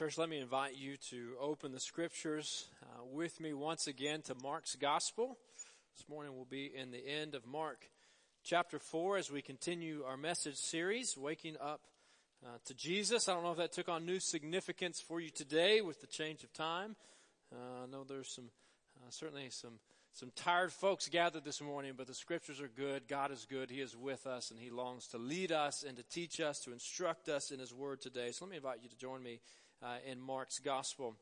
Church, 0.00 0.16
let 0.16 0.30
me 0.30 0.38
invite 0.38 0.78
you 0.78 0.96
to 1.10 1.34
open 1.38 1.72
the 1.72 1.78
scriptures 1.78 2.68
uh, 2.82 3.04
with 3.12 3.38
me 3.38 3.52
once 3.52 3.86
again 3.86 4.22
to 4.22 4.34
Mark's 4.42 4.74
Gospel. 4.74 5.36
This 5.94 6.08
morning 6.08 6.34
we'll 6.34 6.46
be 6.46 6.72
in 6.74 6.90
the 6.90 7.06
end 7.06 7.34
of 7.34 7.46
Mark 7.46 7.84
chapter 8.42 8.78
4 8.78 9.18
as 9.18 9.30
we 9.30 9.42
continue 9.42 10.02
our 10.08 10.16
message 10.16 10.54
series, 10.56 11.18
Waking 11.18 11.56
Up 11.62 11.82
uh, 12.42 12.56
to 12.64 12.72
Jesus. 12.72 13.28
I 13.28 13.34
don't 13.34 13.42
know 13.42 13.50
if 13.50 13.58
that 13.58 13.72
took 13.72 13.90
on 13.90 14.06
new 14.06 14.20
significance 14.20 15.02
for 15.06 15.20
you 15.20 15.28
today 15.28 15.82
with 15.82 16.00
the 16.00 16.06
change 16.06 16.44
of 16.44 16.52
time. 16.54 16.96
Uh, 17.54 17.84
I 17.84 17.86
know 17.86 18.02
there's 18.08 18.34
some, 18.34 18.48
uh, 19.02 19.10
certainly 19.10 19.50
some, 19.50 19.80
some 20.14 20.32
tired 20.34 20.72
folks 20.72 21.10
gathered 21.10 21.44
this 21.44 21.60
morning, 21.60 21.92
but 21.94 22.06
the 22.06 22.14
scriptures 22.14 22.58
are 22.62 22.70
good. 22.74 23.06
God 23.06 23.32
is 23.32 23.46
good. 23.50 23.68
He 23.68 23.82
is 23.82 23.94
with 23.94 24.26
us 24.26 24.50
and 24.50 24.58
He 24.58 24.70
longs 24.70 25.08
to 25.08 25.18
lead 25.18 25.52
us 25.52 25.84
and 25.86 25.94
to 25.98 26.02
teach 26.04 26.40
us, 26.40 26.58
to 26.60 26.72
instruct 26.72 27.28
us 27.28 27.50
in 27.50 27.58
His 27.58 27.74
Word 27.74 28.00
today. 28.00 28.30
So 28.32 28.46
let 28.46 28.50
me 28.50 28.56
invite 28.56 28.78
you 28.82 28.88
to 28.88 28.96
join 28.96 29.22
me 29.22 29.40
uh, 29.82 29.96
in 30.06 30.20
Mark's 30.20 30.58
Gospel. 30.58 31.14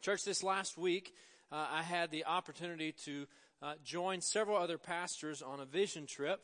Church, 0.00 0.24
this 0.24 0.42
last 0.42 0.76
week, 0.76 1.14
uh, 1.50 1.66
I 1.70 1.82
had 1.82 2.10
the 2.10 2.24
opportunity 2.24 2.92
to 3.04 3.26
uh, 3.62 3.74
join 3.84 4.20
several 4.20 4.56
other 4.56 4.78
pastors 4.78 5.42
on 5.42 5.60
a 5.60 5.64
vision 5.64 6.06
trip 6.06 6.40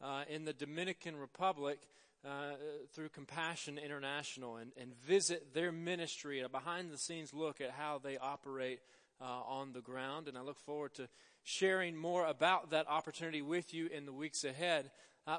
uh, 0.00 0.24
in 0.28 0.44
the 0.44 0.52
Dominican 0.52 1.16
Republic 1.16 1.78
uh, 2.24 2.52
through 2.94 3.08
Compassion 3.08 3.78
International 3.78 4.56
and, 4.56 4.72
and, 4.80 4.94
visit 5.04 5.52
their 5.54 5.72
ministry, 5.72 6.40
a 6.40 6.48
behind 6.48 6.90
the 6.92 6.98
scenes 6.98 7.34
look 7.34 7.60
at 7.60 7.72
how 7.72 8.00
they 8.02 8.16
operate 8.16 8.78
uh, 9.20 9.24
on 9.24 9.72
the 9.72 9.80
ground. 9.80 10.28
And 10.28 10.38
I 10.38 10.42
look 10.42 10.60
forward 10.60 10.94
to 10.94 11.08
sharing 11.42 11.96
more 11.96 12.24
about 12.24 12.70
that 12.70 12.88
opportunity 12.88 13.42
with 13.42 13.74
you 13.74 13.88
in 13.88 14.06
the 14.06 14.12
weeks 14.12 14.44
ahead. 14.44 14.92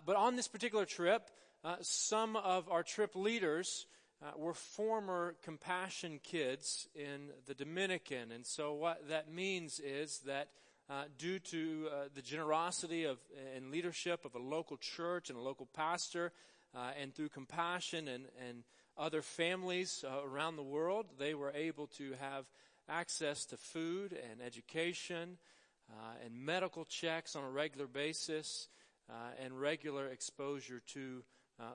but 0.06 0.18
on 0.18 0.36
this 0.36 0.50
particular 0.50 0.86
trip, 0.86 1.30
some 1.82 2.36
of 2.36 2.68
our 2.70 2.84
trip 2.84 3.16
leaders 3.16 3.86
uh, 4.24 4.32
were 4.38 4.54
former 4.54 5.36
compassion 5.44 6.20
kids 6.24 6.88
in 6.96 7.30
the 7.46 7.54
Dominican. 7.54 8.32
And 8.32 8.46
so 8.46 8.74
what 8.74 9.10
that 9.10 9.32
means 9.32 9.80
is 9.80 10.20
that 10.26 10.50
uh, 10.90 11.04
due 11.18 11.40
to 11.40 11.88
uh, 11.92 11.96
the 12.14 12.22
generosity 12.22 13.06
of 13.06 13.18
and 13.56 13.72
leadership 13.72 14.26
of 14.26 14.36
a 14.36 14.40
local 14.40 14.78
church 14.78 15.30
and 15.30 15.38
a 15.38 15.42
local 15.42 15.68
pastor, 15.74 16.32
uh, 16.76 16.92
and 17.00 17.14
through 17.14 17.30
compassion 17.30 18.08
and, 18.08 18.26
and 18.48 18.64
other 18.98 19.22
families 19.22 20.04
uh, 20.08 20.26
around 20.26 20.56
the 20.56 20.64
world, 20.64 21.06
they 21.20 21.34
were 21.34 21.52
able 21.56 21.88
to 21.88 22.14
have 22.20 22.46
access 22.90 23.46
to 23.46 23.58
food 23.58 24.18
and 24.32 24.42
education 24.42 25.38
uh, 25.90 25.96
and 26.26 26.34
medical 26.36 26.86
checks 26.86 27.36
on 27.36 27.44
a 27.44 27.50
regular 27.50 27.88
basis 27.88 28.68
and 29.40 29.60
regular 29.60 30.08
exposure 30.08 30.82
to 30.88 31.24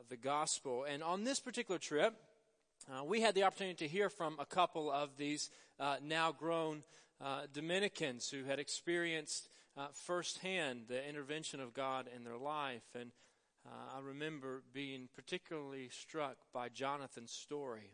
the 0.08 0.16
gospel. 0.16 0.84
And 0.88 1.04
on 1.04 1.22
this 1.22 1.38
particular 1.38 1.78
trip, 1.78 2.14
uh, 2.90 3.04
we 3.04 3.20
had 3.20 3.34
the 3.34 3.42
opportunity 3.42 3.86
to 3.86 3.88
hear 3.88 4.08
from 4.08 4.36
a 4.38 4.46
couple 4.46 4.90
of 4.90 5.10
these 5.18 5.50
uh, 5.78 5.96
now 6.02 6.32
grown 6.32 6.82
uh, 7.22 7.42
Dominicans 7.52 8.30
who 8.30 8.44
had 8.44 8.58
experienced 8.58 9.48
uh, 9.76 9.88
firsthand 9.92 10.84
the 10.88 11.06
intervention 11.06 11.60
of 11.60 11.74
God 11.74 12.06
in 12.14 12.24
their 12.24 12.38
life. 12.38 12.84
And 12.98 13.10
uh, 13.66 13.98
I 13.98 14.00
remember 14.00 14.62
being 14.72 15.08
particularly 15.14 15.90
struck 15.90 16.36
by 16.54 16.70
Jonathan's 16.70 17.32
story. 17.32 17.90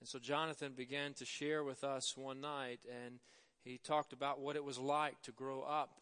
And 0.00 0.08
so 0.08 0.18
Jonathan 0.18 0.72
began 0.76 1.14
to 1.14 1.24
share 1.24 1.64
with 1.64 1.82
us 1.82 2.16
one 2.16 2.40
night, 2.40 2.80
and 3.04 3.18
he 3.64 3.78
talked 3.78 4.12
about 4.12 4.40
what 4.40 4.56
it 4.56 4.64
was 4.64 4.78
like 4.78 5.20
to 5.22 5.32
grow 5.32 5.62
up 5.62 6.00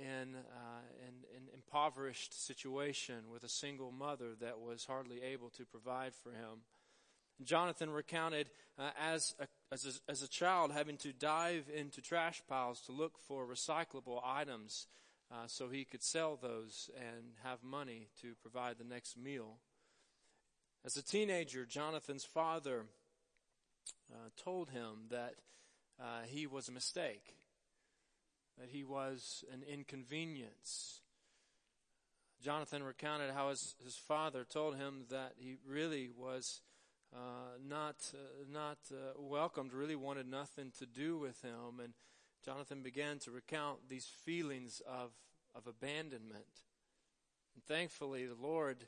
in 0.00 0.36
an 0.36 1.48
impoverished 1.52 2.46
situation 2.46 3.16
with 3.32 3.42
a 3.42 3.48
single 3.48 3.90
mother 3.90 4.36
that 4.40 4.60
was 4.60 4.84
hardly 4.84 5.20
able 5.22 5.50
to 5.50 5.64
provide 5.64 6.14
for 6.14 6.30
him. 6.30 6.60
Jonathan 7.42 7.90
recounted 7.90 8.50
uh, 8.78 8.90
as, 9.00 9.34
a, 9.40 9.46
as, 9.72 9.84
a, 9.84 10.10
as 10.10 10.22
a 10.22 10.28
child 10.28 10.72
having 10.72 10.96
to 10.98 11.12
dive 11.12 11.66
into 11.74 12.00
trash 12.00 12.42
piles 12.48 12.80
to 12.82 12.92
look 12.92 13.18
for 13.26 13.46
recyclable 13.46 14.20
items 14.24 14.86
uh, 15.30 15.46
so 15.46 15.68
he 15.68 15.84
could 15.84 16.02
sell 16.02 16.38
those 16.40 16.88
and 16.96 17.34
have 17.42 17.62
money 17.62 18.08
to 18.20 18.34
provide 18.40 18.78
the 18.78 18.84
next 18.84 19.16
meal. 19.16 19.56
As 20.84 20.96
a 20.96 21.02
teenager, 21.02 21.66
Jonathan's 21.66 22.24
father 22.24 22.84
uh, 24.12 24.28
told 24.42 24.70
him 24.70 25.06
that 25.10 25.34
uh, 26.00 26.22
he 26.26 26.46
was 26.46 26.68
a 26.68 26.72
mistake, 26.72 27.34
that 28.58 28.68
he 28.68 28.84
was 28.84 29.44
an 29.52 29.62
inconvenience. 29.62 31.00
Jonathan 32.42 32.82
recounted 32.82 33.32
how 33.32 33.48
his, 33.48 33.74
his 33.82 33.96
father 33.96 34.44
told 34.44 34.76
him 34.76 35.06
that 35.10 35.32
he 35.38 35.56
really 35.66 36.08
was 36.16 36.60
uh, 37.14 37.58
not 37.66 37.96
uh, 38.14 38.44
not 38.52 38.78
uh, 38.90 39.12
welcomed, 39.18 39.72
really 39.72 39.96
wanted 39.96 40.28
nothing 40.28 40.72
to 40.78 40.86
do 40.86 41.18
with 41.18 41.40
him. 41.42 41.80
And 41.82 41.94
Jonathan 42.44 42.82
began 42.82 43.18
to 43.20 43.30
recount 43.30 43.88
these 43.88 44.06
feelings 44.24 44.82
of 44.86 45.10
of 45.54 45.66
abandonment. 45.66 46.44
And 47.54 47.64
thankfully, 47.64 48.26
the 48.26 48.34
Lord 48.34 48.84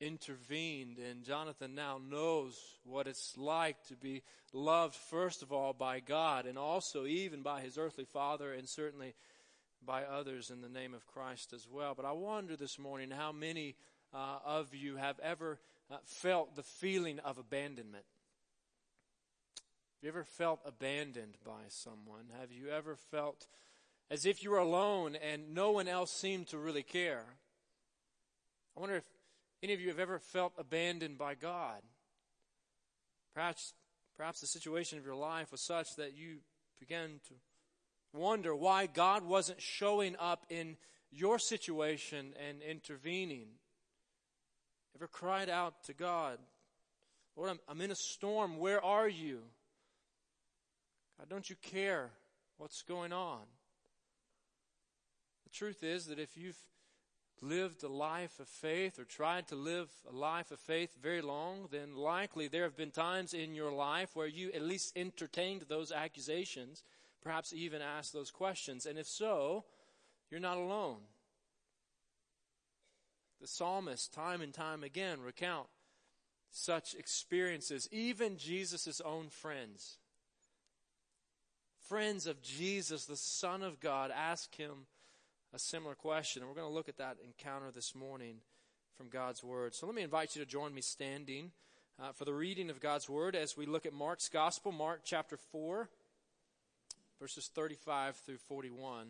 intervened, 0.00 0.98
and 0.98 1.24
Jonathan 1.24 1.74
now 1.74 2.00
knows 2.10 2.58
what 2.84 3.06
it's 3.06 3.36
like 3.36 3.76
to 3.86 3.94
be 3.94 4.22
loved, 4.52 4.94
first 4.94 5.42
of 5.42 5.52
all, 5.52 5.72
by 5.72 6.00
God, 6.00 6.46
and 6.46 6.58
also 6.58 7.06
even 7.06 7.42
by 7.42 7.60
his 7.60 7.78
earthly 7.78 8.04
father, 8.04 8.52
and 8.52 8.68
certainly 8.68 9.14
by 9.84 10.04
others 10.04 10.50
in 10.50 10.60
the 10.60 10.68
name 10.68 10.94
of 10.94 11.06
Christ 11.06 11.52
as 11.52 11.66
well. 11.70 11.94
But 11.94 12.04
I 12.04 12.12
wonder 12.12 12.56
this 12.56 12.78
morning 12.78 13.10
how 13.10 13.32
many 13.32 13.76
uh, 14.12 14.38
of 14.44 14.74
you 14.74 14.96
have 14.96 15.18
ever 15.20 15.58
uh, 15.92 15.96
felt 16.04 16.56
the 16.56 16.62
feeling 16.62 17.18
of 17.20 17.38
abandonment? 17.38 18.04
Have 19.56 20.02
you 20.02 20.08
ever 20.08 20.24
felt 20.24 20.60
abandoned 20.64 21.36
by 21.44 21.62
someone? 21.68 22.24
Have 22.40 22.50
you 22.50 22.70
ever 22.70 22.96
felt 22.96 23.46
as 24.10 24.26
if 24.26 24.42
you 24.42 24.50
were 24.50 24.58
alone 24.58 25.16
and 25.16 25.54
no 25.54 25.70
one 25.70 25.88
else 25.88 26.10
seemed 26.10 26.48
to 26.48 26.58
really 26.58 26.82
care? 26.82 27.24
I 28.76 28.80
wonder 28.80 28.96
if 28.96 29.04
any 29.62 29.74
of 29.74 29.80
you 29.80 29.88
have 29.88 29.98
ever 29.98 30.18
felt 30.18 30.54
abandoned 30.58 31.18
by 31.18 31.34
God. 31.34 31.82
Perhaps, 33.34 33.74
perhaps 34.16 34.40
the 34.40 34.46
situation 34.46 34.98
of 34.98 35.04
your 35.04 35.14
life 35.14 35.52
was 35.52 35.60
such 35.60 35.94
that 35.96 36.16
you 36.16 36.38
began 36.80 37.20
to 37.28 37.34
wonder 38.12 38.54
why 38.56 38.86
God 38.86 39.24
wasn't 39.24 39.60
showing 39.60 40.16
up 40.18 40.46
in 40.48 40.76
your 41.10 41.38
situation 41.38 42.34
and 42.48 42.62
intervening. 42.62 43.48
Ever 44.96 45.06
cried 45.06 45.48
out 45.48 45.84
to 45.84 45.94
God, 45.94 46.38
Lord, 47.36 47.50
I'm, 47.50 47.60
I'm 47.68 47.80
in 47.80 47.90
a 47.90 47.96
storm. 47.96 48.58
Where 48.58 48.84
are 48.84 49.08
you? 49.08 49.40
God, 51.18 51.28
don't 51.28 51.48
you 51.48 51.56
care 51.62 52.10
what's 52.58 52.82
going 52.82 53.12
on? 53.12 53.40
The 55.44 55.50
truth 55.50 55.82
is 55.82 56.06
that 56.06 56.18
if 56.18 56.36
you've 56.36 56.58
lived 57.40 57.82
a 57.82 57.88
life 57.88 58.38
of 58.38 58.48
faith 58.48 58.98
or 58.98 59.04
tried 59.04 59.48
to 59.48 59.56
live 59.56 59.88
a 60.08 60.14
life 60.14 60.52
of 60.52 60.60
faith 60.60 60.96
very 61.02 61.20
long, 61.20 61.68
then 61.70 61.96
likely 61.96 62.48
there 62.48 62.62
have 62.62 62.76
been 62.76 62.90
times 62.90 63.34
in 63.34 63.54
your 63.54 63.72
life 63.72 64.10
where 64.14 64.28
you 64.28 64.50
at 64.52 64.62
least 64.62 64.96
entertained 64.96 65.64
those 65.68 65.90
accusations, 65.90 66.84
perhaps 67.22 67.52
even 67.52 67.82
asked 67.82 68.12
those 68.12 68.30
questions. 68.30 68.86
And 68.86 68.98
if 68.98 69.06
so, 69.06 69.64
you're 70.30 70.40
not 70.40 70.56
alone. 70.56 70.98
The 73.42 73.48
psalmists, 73.48 74.06
time 74.06 74.40
and 74.40 74.54
time 74.54 74.84
again, 74.84 75.20
recount 75.20 75.66
such 76.52 76.94
experiences. 76.94 77.88
Even 77.90 78.36
Jesus' 78.36 79.00
own 79.04 79.30
friends, 79.30 79.98
friends 81.88 82.28
of 82.28 82.40
Jesus, 82.40 83.04
the 83.04 83.16
Son 83.16 83.64
of 83.64 83.80
God, 83.80 84.12
ask 84.14 84.54
him 84.54 84.86
a 85.52 85.58
similar 85.58 85.96
question. 85.96 86.40
And 86.40 86.48
we're 86.48 86.54
going 86.54 86.70
to 86.70 86.72
look 86.72 86.88
at 86.88 86.98
that 86.98 87.16
encounter 87.24 87.72
this 87.72 87.96
morning 87.96 88.36
from 88.96 89.08
God's 89.08 89.42
Word. 89.42 89.74
So 89.74 89.86
let 89.86 89.96
me 89.96 90.02
invite 90.02 90.36
you 90.36 90.44
to 90.44 90.48
join 90.48 90.72
me 90.72 90.80
standing 90.80 91.50
uh, 92.00 92.12
for 92.12 92.24
the 92.24 92.32
reading 92.32 92.70
of 92.70 92.80
God's 92.80 93.08
Word 93.08 93.34
as 93.34 93.56
we 93.56 93.66
look 93.66 93.86
at 93.86 93.92
Mark's 93.92 94.28
Gospel, 94.28 94.70
Mark 94.70 95.00
chapter 95.04 95.36
4, 95.36 95.88
verses 97.18 97.50
35 97.52 98.14
through 98.18 98.38
41. 98.38 99.08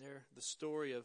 There, 0.00 0.24
the 0.34 0.42
story 0.42 0.92
of 0.92 1.04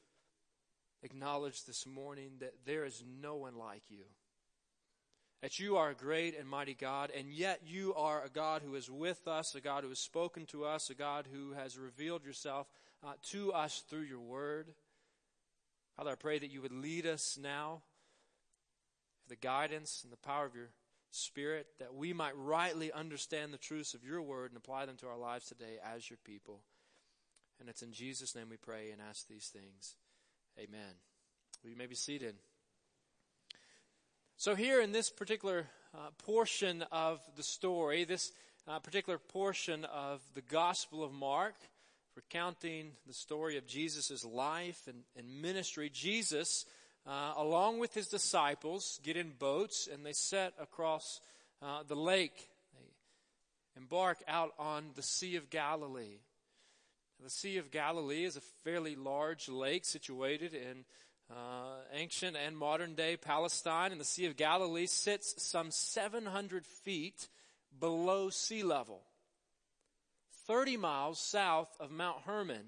acknowledge 1.03 1.65
this 1.65 1.85
morning 1.85 2.31
that 2.39 2.53
there 2.65 2.85
is 2.85 3.03
no 3.21 3.35
one 3.35 3.55
like 3.55 3.83
you. 3.89 4.05
That 5.41 5.59
you 5.59 5.77
are 5.77 5.89
a 5.89 5.95
great 5.95 6.37
and 6.37 6.47
mighty 6.47 6.75
God, 6.75 7.11
and 7.17 7.31
yet 7.31 7.61
you 7.65 7.95
are 7.95 8.23
a 8.23 8.29
God 8.29 8.61
who 8.63 8.75
is 8.75 8.91
with 8.91 9.27
us, 9.27 9.55
a 9.55 9.61
God 9.61 9.83
who 9.83 9.89
has 9.89 9.99
spoken 9.99 10.45
to 10.47 10.65
us, 10.65 10.89
a 10.89 10.93
God 10.93 11.27
who 11.31 11.53
has 11.53 11.79
revealed 11.79 12.23
yourself 12.23 12.67
uh, 13.03 13.13
to 13.31 13.51
us 13.51 13.83
through 13.89 14.01
your 14.01 14.19
word. 14.19 14.67
Father, 15.97 16.11
I 16.11 16.15
pray 16.15 16.37
that 16.37 16.51
you 16.51 16.61
would 16.61 16.71
lead 16.71 17.07
us 17.07 17.39
now, 17.41 17.81
with 19.23 19.39
the 19.39 19.47
guidance 19.47 20.01
and 20.03 20.13
the 20.13 20.17
power 20.17 20.45
of 20.45 20.55
your 20.55 20.69
Spirit, 21.09 21.67
that 21.79 21.93
we 21.93 22.13
might 22.13 22.37
rightly 22.37 22.91
understand 22.91 23.53
the 23.53 23.57
truths 23.57 23.93
of 23.93 24.05
your 24.05 24.21
word 24.21 24.51
and 24.51 24.57
apply 24.57 24.85
them 24.85 24.95
to 24.97 25.07
our 25.07 25.17
lives 25.17 25.47
today 25.47 25.77
as 25.83 26.09
your 26.09 26.19
people. 26.23 26.61
And 27.59 27.67
it's 27.67 27.81
in 27.81 27.91
Jesus' 27.91 28.35
name 28.35 28.47
we 28.49 28.57
pray 28.57 28.91
and 28.91 29.01
ask 29.01 29.27
these 29.27 29.47
things. 29.47 29.95
Amen. 30.59 30.93
Well, 31.63 31.71
you 31.71 31.77
may 31.77 31.87
be 31.87 31.95
seated. 31.95 32.35
So, 34.37 34.55
here 34.55 34.81
in 34.81 34.91
this 34.91 35.09
particular 35.09 35.67
uh, 35.93 36.09
portion 36.23 36.83
of 36.91 37.19
the 37.35 37.43
story, 37.43 38.03
this 38.03 38.31
uh, 38.67 38.79
particular 38.79 39.17
portion 39.17 39.85
of 39.85 40.21
the 40.33 40.41
Gospel 40.41 41.03
of 41.03 41.11
Mark, 41.11 41.55
recounting 42.15 42.91
the 43.07 43.13
story 43.13 43.57
of 43.57 43.67
Jesus' 43.67 44.25
life 44.25 44.87
and, 44.87 45.03
and 45.15 45.41
ministry, 45.41 45.89
Jesus 45.89 46.65
uh, 47.05 47.33
along 47.37 47.79
with 47.79 47.93
his 47.93 48.07
disciples, 48.07 48.99
get 49.03 49.17
in 49.17 49.31
boats 49.37 49.87
and 49.91 50.05
they 50.05 50.13
set 50.13 50.53
across 50.59 51.19
uh, 51.61 51.83
the 51.87 51.95
lake. 51.95 52.49
They 52.73 53.81
embark 53.81 54.19
out 54.27 54.53
on 54.59 54.91
the 54.95 55.01
Sea 55.01 55.35
of 55.35 55.49
Galilee. 55.49 56.19
The 57.21 57.29
Sea 57.29 57.57
of 57.57 57.71
Galilee 57.71 58.23
is 58.23 58.35
a 58.35 58.41
fairly 58.63 58.95
large 58.95 59.47
lake 59.47 59.85
situated 59.85 60.53
in 60.53 60.85
uh, 61.29 61.77
ancient 61.93 62.35
and 62.35 62.57
modern 62.57 62.95
day 62.95 63.15
Palestine, 63.15 63.91
and 63.91 64.01
the 64.01 64.05
Sea 64.05 64.25
of 64.25 64.35
Galilee 64.35 64.87
sits 64.87 65.41
some 65.41 65.71
700 65.71 66.65
feet 66.65 67.29
below 67.79 68.29
sea 68.29 68.63
level, 68.63 69.03
30 70.47 70.77
miles 70.77 71.19
south 71.19 71.69
of 71.79 71.91
Mount 71.91 72.21
Hermon 72.25 72.65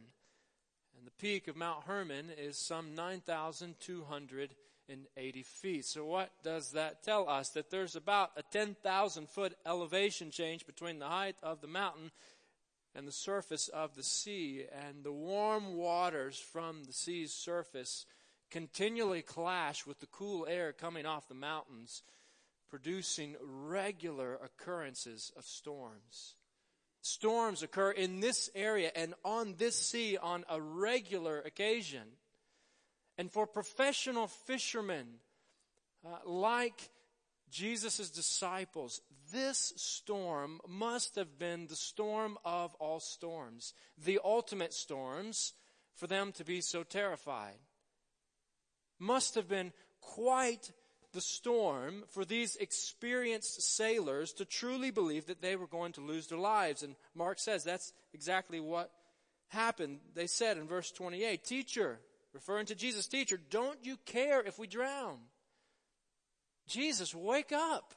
and 1.04 1.12
the 1.12 1.20
peak 1.20 1.50
of 1.50 1.58
Mount 1.58 1.84
Hermon 1.84 2.32
is 2.38 2.58
some 2.58 2.96
9,280 2.96 5.44
feet. 5.44 5.86
So 5.86 6.06
what 6.06 6.32
does 6.46 6.72
that 6.72 7.04
tell 7.04 7.28
us? 7.28 7.50
That 7.50 7.70
there's 7.70 7.98
about 7.98 8.32
a 8.38 8.44
10,000 8.54 9.28
foot 9.28 9.54
elevation 9.66 10.32
change 10.32 10.66
between 10.66 11.00
the 11.00 11.10
height 11.10 11.36
of 11.44 11.60
the 11.60 11.68
mountain 11.68 12.12
and 12.96 13.08
the 13.08 13.12
surface 13.12 13.68
of 13.68 13.96
the 13.96 14.04
sea. 14.04 14.66
And 14.88 15.04
the 15.04 15.12
warm 15.12 15.76
waters 15.76 16.40
from 16.40 16.84
the 16.84 16.94
sea's 16.94 17.34
surface 17.34 18.06
continually 18.52 19.22
clash 19.22 19.86
with 19.86 20.00
the 20.00 20.06
cool 20.08 20.46
air 20.48 20.74
coming 20.74 21.06
off 21.06 21.28
the 21.28 21.34
mountains, 21.34 22.04
producing 22.70 23.36
regular 23.42 24.36
occurrences 24.36 25.32
of 25.36 25.46
storms. 25.46 26.36
Storms 27.02 27.64
occur 27.64 27.92
in 27.92 28.22
this 28.22 28.50
area 28.56 28.90
and 28.96 29.14
on 29.26 29.56
this 29.58 29.76
sea 29.76 30.18
on 30.18 30.46
a 30.50 30.62
regular 30.62 31.42
occasion. 31.42 32.04
And 33.18 33.30
for 33.30 33.46
professional 33.46 34.28
fishermen, 34.28 35.08
uh, 36.06 36.18
like 36.26 36.90
Jesus' 37.54 38.10
disciples, 38.10 39.00
this 39.32 39.74
storm 39.78 40.60
must 40.68 41.16
have 41.16 41.38
been 41.38 41.68
the 41.68 41.76
storm 41.76 42.38
of 42.44 42.74
all 42.76 43.00
storms, 43.00 43.74
the 44.04 44.20
ultimate 44.24 44.74
storms 44.74 45.54
for 45.96 46.08
them 46.08 46.32
to 46.34 46.44
be 46.44 46.62
so 46.62 46.82
terrified. 46.82 47.60
Must 48.98 49.36
have 49.36 49.48
been 49.48 49.72
quite 50.02 50.72
the 51.14 51.22
storm 51.22 52.04
for 52.10 52.26
these 52.26 52.56
experienced 52.56 53.62
sailors 53.62 54.34
to 54.34 54.46
truly 54.46 54.90
believe 54.90 55.28
that 55.28 55.44
they 55.44 55.56
were 55.56 55.68
going 55.68 55.92
to 55.94 56.02
lose 56.02 56.26
their 56.26 56.40
lives. 56.40 56.82
And 56.82 56.96
Mark 57.14 57.38
says 57.38 57.64
that's 57.64 57.94
exactly 58.14 58.60
what 58.60 58.90
happened. 59.50 60.00
They 60.16 60.26
said 60.26 60.58
in 60.58 60.68
verse 60.68 60.92
28, 60.92 61.44
Teacher, 61.44 62.00
referring 62.34 62.66
to 62.66 62.76
Jesus, 62.76 63.06
Teacher, 63.06 63.40
don't 63.52 63.78
you 63.84 63.98
care 64.06 64.42
if 64.42 64.58
we 64.58 64.66
drown? 64.66 65.20
Jesus, 66.68 67.14
wake 67.14 67.52
up. 67.52 67.94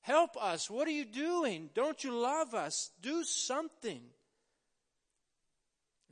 Help 0.00 0.36
us. 0.36 0.70
What 0.70 0.86
are 0.86 0.92
you 0.92 1.04
doing? 1.04 1.70
Don't 1.74 2.04
you 2.04 2.12
love 2.12 2.54
us? 2.54 2.90
Do 3.00 3.24
something. 3.24 4.02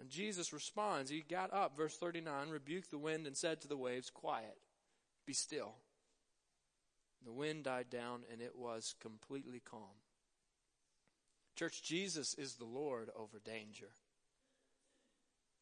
And 0.00 0.10
Jesus 0.10 0.52
responds. 0.52 1.10
He 1.10 1.20
got 1.20 1.52
up, 1.52 1.76
verse 1.76 1.96
39, 1.96 2.50
rebuked 2.50 2.90
the 2.90 2.98
wind 2.98 3.26
and 3.26 3.36
said 3.36 3.60
to 3.60 3.68
the 3.68 3.76
waves, 3.76 4.10
Quiet, 4.10 4.56
be 5.26 5.32
still. 5.32 5.76
The 7.24 7.32
wind 7.32 7.64
died 7.64 7.88
down 7.88 8.22
and 8.30 8.40
it 8.42 8.56
was 8.56 8.94
completely 9.00 9.60
calm. 9.60 10.02
Church, 11.56 11.82
Jesus 11.82 12.34
is 12.34 12.54
the 12.54 12.64
Lord 12.64 13.10
over 13.16 13.38
danger. 13.38 13.90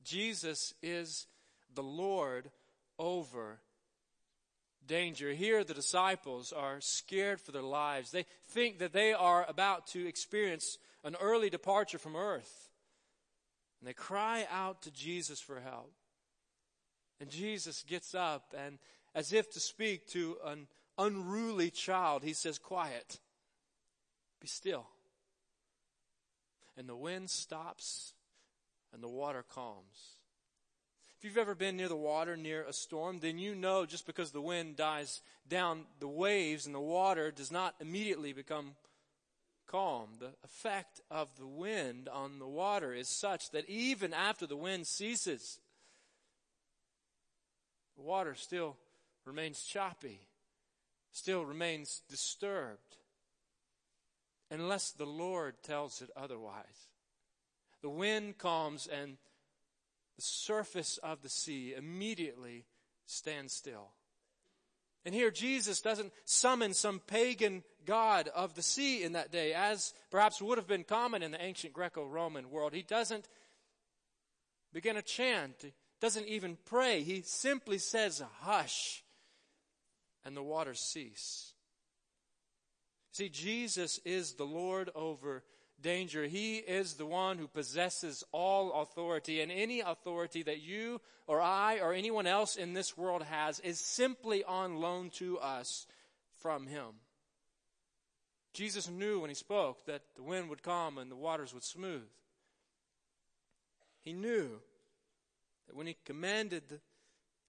Jesus 0.02 0.74
is 0.82 1.26
the 1.74 1.82
Lord 1.82 2.50
over 2.98 3.60
danger. 4.87 5.32
Here, 5.32 5.64
the 5.64 5.75
disciples 5.75 6.52
are 6.52 6.81
scared 6.81 7.40
for 7.40 7.52
their 7.52 7.62
lives. 7.62 8.11
They 8.11 8.26
think 8.49 8.79
that 8.79 8.93
they 8.93 9.12
are 9.12 9.46
about 9.49 9.87
to 9.88 10.06
experience 10.06 10.79
an 11.05 11.17
early 11.20 11.50
departure 11.50 11.99
from 11.99 12.17
earth. 12.17 12.70
And 13.81 13.88
they 13.88 13.94
cry 13.94 14.46
out 14.50 14.82
to 14.82 14.90
Jesus 14.90 15.40
for 15.40 15.61
help. 15.61 15.93
And 17.20 17.31
Jesus 17.31 17.82
gets 17.82 18.14
up 18.14 18.55
and, 18.56 18.79
as 19.14 19.32
if 19.32 19.50
to 19.52 19.61
speak 19.61 20.06
to 20.08 20.37
an 20.44 20.67
unruly 20.99 21.70
child, 21.70 22.23
he 22.23 22.32
says, 22.32 22.58
Quiet, 22.58 23.20
be 24.40 24.49
still. 24.49 24.87
And 26.77 26.89
the 26.89 26.96
wind 26.96 27.31
stops 27.31 28.15
and 28.93 29.03
the 29.03 29.08
water 29.08 29.44
calms. 29.48 30.17
If 31.22 31.26
you've 31.26 31.38
ever 31.38 31.55
been 31.55 31.76
near 31.76 31.86
the 31.86 31.94
water 31.94 32.36
near 32.36 32.64
a 32.64 32.72
storm, 32.72 33.20
then 33.20 33.38
you 33.38 33.55
know 33.55 33.86
just 33.86 34.08
because 34.08 34.32
the 34.32 34.41
wind 34.41 34.74
dies 34.74 35.20
down, 35.48 35.84
the 36.00 36.08
waves 36.08 36.67
and 36.67 36.74
the 36.74 36.81
water 36.81 37.31
does 37.31 37.52
not 37.52 37.76
immediately 37.81 38.32
become 38.32 38.72
calm. 39.69 40.08
The 40.19 40.32
effect 40.43 41.00
of 41.12 41.29
the 41.38 41.46
wind 41.46 42.08
on 42.08 42.41
the 42.41 42.48
water 42.48 42.93
is 42.93 43.06
such 43.06 43.52
that 43.52 43.70
even 43.70 44.12
after 44.12 44.48
the 44.48 44.56
wind 44.56 44.88
ceases, 44.88 45.60
the 47.94 48.02
water 48.02 48.34
still 48.34 48.76
remains 49.24 49.62
choppy 49.62 50.22
still 51.12 51.44
remains 51.44 52.02
disturbed 52.10 52.96
unless 54.50 54.91
the 54.91 55.06
Lord 55.06 55.55
tells 55.62 56.02
it 56.02 56.10
otherwise. 56.17 56.88
The 57.81 57.91
wind 57.91 58.38
calms 58.38 58.88
and 58.88 59.19
the 60.16 60.22
surface 60.22 60.98
of 60.98 61.22
the 61.22 61.28
sea 61.28 61.74
immediately 61.76 62.64
stands 63.06 63.52
still. 63.52 63.90
And 65.04 65.14
here 65.14 65.31
Jesus 65.31 65.81
doesn't 65.81 66.12
summon 66.24 66.74
some 66.74 67.00
pagan 67.00 67.64
god 67.84 68.28
of 68.28 68.54
the 68.54 68.62
sea 68.62 69.02
in 69.02 69.12
that 69.12 69.32
day, 69.32 69.52
as 69.52 69.94
perhaps 70.10 70.40
would 70.40 70.58
have 70.58 70.69
been 70.69 70.84
common 70.84 71.22
in 71.22 71.32
the 71.32 71.42
ancient 71.42 71.72
Greco-Roman 71.72 72.50
world. 72.50 72.72
He 72.72 72.82
doesn't 72.82 73.26
begin 74.72 74.96
a 74.96 75.02
chant. 75.02 75.56
He 75.60 75.72
doesn't 76.00 76.28
even 76.28 76.56
pray. 76.66 77.02
He 77.02 77.22
simply 77.22 77.78
says, 77.78 78.22
hush 78.40 79.02
and 80.24 80.36
the 80.36 80.42
waters 80.42 80.78
cease. 80.78 81.52
See, 83.10 83.28
Jesus 83.28 83.98
is 84.04 84.34
the 84.34 84.44
Lord 84.46 84.90
over 84.94 85.42
danger. 85.82 86.24
He 86.24 86.56
is 86.56 86.94
the 86.94 87.06
one 87.06 87.39
who 87.39 87.48
possesses 87.48 88.24
all 88.32 88.82
authority, 88.82 89.41
and 89.41 89.53
any 89.53 89.81
authority 89.81 90.43
that 90.44 90.62
you 90.62 91.01
or 91.27 91.41
I 91.41 91.81
or 91.81 91.93
anyone 91.93 92.27
else 92.27 92.56
in 92.56 92.72
this 92.72 92.96
world 92.96 93.22
has 93.24 93.60
is 93.60 93.81
simply 93.81 94.44
on 94.44 94.81
loan 94.81 95.10
to 95.17 95.39
us 95.39 95.86
from 96.39 96.67
Him. 96.67 96.86
Jesus 98.55 98.89
knew 98.89 99.20
when 99.20 99.31
He 99.31 99.34
spoke 99.34 99.84
that 99.86 100.03
the 100.17 100.22
wind 100.22 100.48
would 100.48 100.62
calm 100.62 100.98
and 100.98 101.10
the 101.10 101.17
waters 101.17 101.55
would 101.55 101.65
smooth. 101.65 102.08
He 104.01 104.12
knew 104.12 104.60
that 105.67 105.77
when 105.77 105.86
He 105.86 105.96
commanded 106.05 106.69
the 106.69 106.81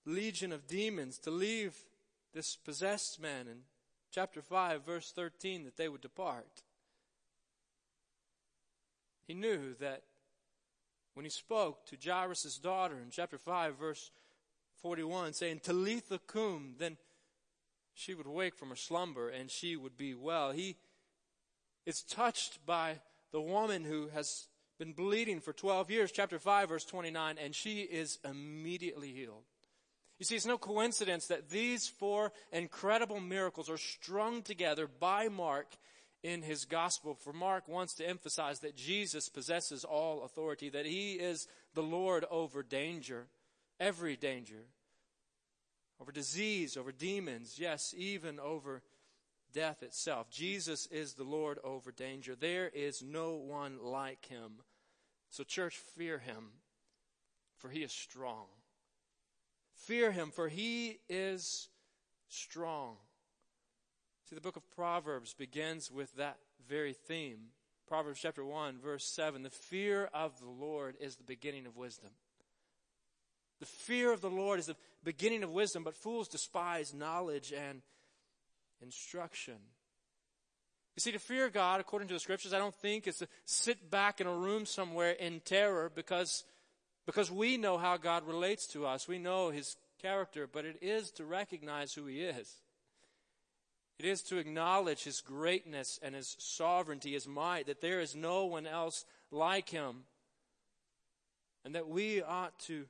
legion 0.05 0.51
of 0.51 0.67
demons 0.67 1.17
to 1.19 1.31
leave 1.31 1.75
this 2.33 2.55
possessed 2.55 3.21
man 3.21 3.47
in 3.47 3.57
chapter 4.11 4.41
5, 4.41 4.85
verse 4.85 5.11
13, 5.11 5.63
that 5.63 5.77
they 5.77 5.89
would 5.89 6.01
depart. 6.01 6.63
He 9.27 9.33
knew 9.33 9.73
that 9.79 10.03
when 11.13 11.25
he 11.25 11.29
spoke 11.29 11.85
to 11.87 11.97
Jairus' 12.03 12.57
daughter 12.57 12.95
in 12.95 13.09
chapter 13.11 13.37
5, 13.37 13.77
verse 13.77 14.11
41, 14.81 15.33
saying, 15.33 15.59
Talitha 15.59 16.19
cum, 16.19 16.75
then 16.77 16.97
she 17.93 18.13
would 18.13 18.27
wake 18.27 18.55
from 18.55 18.69
her 18.69 18.75
slumber 18.75 19.29
and 19.29 19.49
she 19.49 19.75
would 19.75 19.97
be 19.97 20.13
well. 20.13 20.51
He 20.51 20.75
is 21.85 22.01
touched 22.01 22.65
by 22.65 22.99
the 23.31 23.41
woman 23.41 23.83
who 23.83 24.09
has 24.09 24.47
been 24.79 24.93
bleeding 24.93 25.39
for 25.39 25.53
12 25.53 25.91
years, 25.91 26.11
chapter 26.11 26.39
5, 26.39 26.69
verse 26.69 26.85
29, 26.85 27.37
and 27.37 27.53
she 27.53 27.81
is 27.81 28.19
immediately 28.27 29.13
healed. 29.13 29.43
You 30.19 30.25
see, 30.25 30.35
it's 30.35 30.45
no 30.45 30.57
coincidence 30.57 31.27
that 31.27 31.49
these 31.49 31.87
four 31.87 32.31
incredible 32.51 33.19
miracles 33.19 33.69
are 33.69 33.77
strung 33.77 34.41
together 34.41 34.87
by 34.87 35.27
Mark 35.27 35.67
in 36.23 36.41
his 36.41 36.65
gospel. 36.65 37.13
For 37.13 37.33
Mark 37.33 37.67
wants 37.67 37.93
to 37.95 38.07
emphasize 38.07 38.59
that 38.61 38.75
Jesus 38.75 39.29
possesses 39.29 39.83
all 39.83 40.23
authority, 40.23 40.69
that 40.69 40.85
he 40.85 41.13
is 41.13 41.47
the 41.75 41.83
Lord 41.83 42.25
over 42.31 42.63
danger, 42.63 43.27
every 43.79 44.15
danger, 44.15 44.63
over 46.01 46.11
disease, 46.11 46.77
over 46.77 46.91
demons, 46.91 47.57
yes, 47.59 47.93
even 47.95 48.39
over 48.39 48.81
death 49.53 49.83
itself. 49.83 50.29
Jesus 50.31 50.87
is 50.87 51.13
the 51.13 51.23
Lord 51.23 51.59
over 51.63 51.91
danger. 51.91 52.35
There 52.35 52.69
is 52.69 53.03
no 53.03 53.33
one 53.33 53.77
like 53.81 54.25
him. 54.25 54.63
So, 55.29 55.43
church, 55.43 55.77
fear 55.77 56.19
him, 56.19 56.51
for 57.57 57.69
he 57.69 57.83
is 57.83 57.91
strong. 57.91 58.45
Fear 59.75 60.11
him, 60.11 60.31
for 60.31 60.47
he 60.47 60.99
is 61.09 61.69
strong. 62.29 62.97
See, 64.33 64.35
the 64.35 64.41
book 64.41 64.55
of 64.55 64.75
Proverbs 64.75 65.35
begins 65.35 65.91
with 65.91 66.11
that 66.15 66.39
very 66.67 66.93
theme. 66.93 67.49
Proverbs 67.87 68.19
chapter 68.19 68.43
1, 68.43 68.79
verse 68.79 69.05
7 69.05 69.43
The 69.43 69.51
fear 69.51 70.09
of 70.11 70.39
the 70.39 70.49
Lord 70.49 70.95
is 70.99 71.17
the 71.17 71.23
beginning 71.23 71.67
of 71.67 71.77
wisdom. 71.77 72.09
The 73.59 73.67
fear 73.67 74.11
of 74.11 74.21
the 74.21 74.31
Lord 74.31 74.57
is 74.57 74.65
the 74.65 74.75
beginning 75.03 75.43
of 75.43 75.51
wisdom, 75.51 75.83
but 75.83 75.95
fools 75.95 76.27
despise 76.27 76.95
knowledge 76.95 77.53
and 77.53 77.83
instruction. 78.81 79.57
You 80.95 81.01
see, 81.01 81.11
to 81.11 81.19
fear 81.19 81.47
God, 81.51 81.79
according 81.79 82.07
to 82.07 82.15
the 82.15 82.19
scriptures, 82.19 82.53
I 82.53 82.57
don't 82.57 82.73
think 82.73 83.05
is 83.05 83.17
to 83.17 83.27
sit 83.45 83.91
back 83.91 84.19
in 84.19 84.25
a 84.25 84.35
room 84.35 84.65
somewhere 84.65 85.11
in 85.11 85.41
terror 85.41 85.91
because, 85.93 86.43
because 87.05 87.31
we 87.31 87.57
know 87.57 87.77
how 87.77 87.97
God 87.97 88.25
relates 88.25 88.65
to 88.69 88.87
us. 88.87 89.07
We 89.07 89.19
know 89.19 89.51
His 89.51 89.77
character, 90.01 90.49
but 90.51 90.65
it 90.65 90.79
is 90.81 91.11
to 91.11 91.23
recognize 91.23 91.93
who 91.93 92.07
He 92.07 92.21
is. 92.23 92.62
It 94.03 94.09
is 94.09 94.21
to 94.23 94.37
acknowledge 94.37 95.05
His 95.05 95.21
greatness 95.21 95.97
and 96.03 96.13
His 96.13 96.35
sovereignty, 96.37 97.13
His 97.13 97.25
might, 97.25 97.67
that 97.67 97.79
there 97.79 98.01
is 98.01 98.17
no 98.17 98.43
one 98.43 98.67
else 98.67 99.05
like 99.31 99.69
Him. 99.69 100.03
And 101.63 101.73
that 101.73 101.87
we 101.87 102.21
ought 102.21 102.59
to 102.65 102.83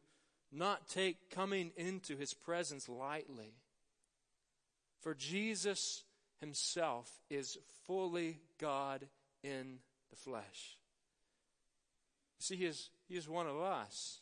not 0.52 0.88
take 0.90 1.30
coming 1.30 1.70
into 1.78 2.18
His 2.18 2.34
presence 2.34 2.90
lightly. 2.90 3.54
For 5.02 5.14
Jesus 5.14 6.04
Himself 6.40 7.12
is 7.30 7.60
fully 7.86 8.40
God 8.60 9.06
in 9.44 9.78
the 10.10 10.16
flesh. 10.16 10.80
See, 12.40 12.56
He 12.56 12.66
is, 12.66 12.90
he 13.08 13.16
is 13.18 13.30
one 13.30 13.46
of 13.46 13.62
us. 13.62 14.20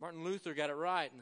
Martin 0.00 0.24
Luther 0.24 0.52
got 0.52 0.68
it 0.68 0.74
right. 0.74 1.12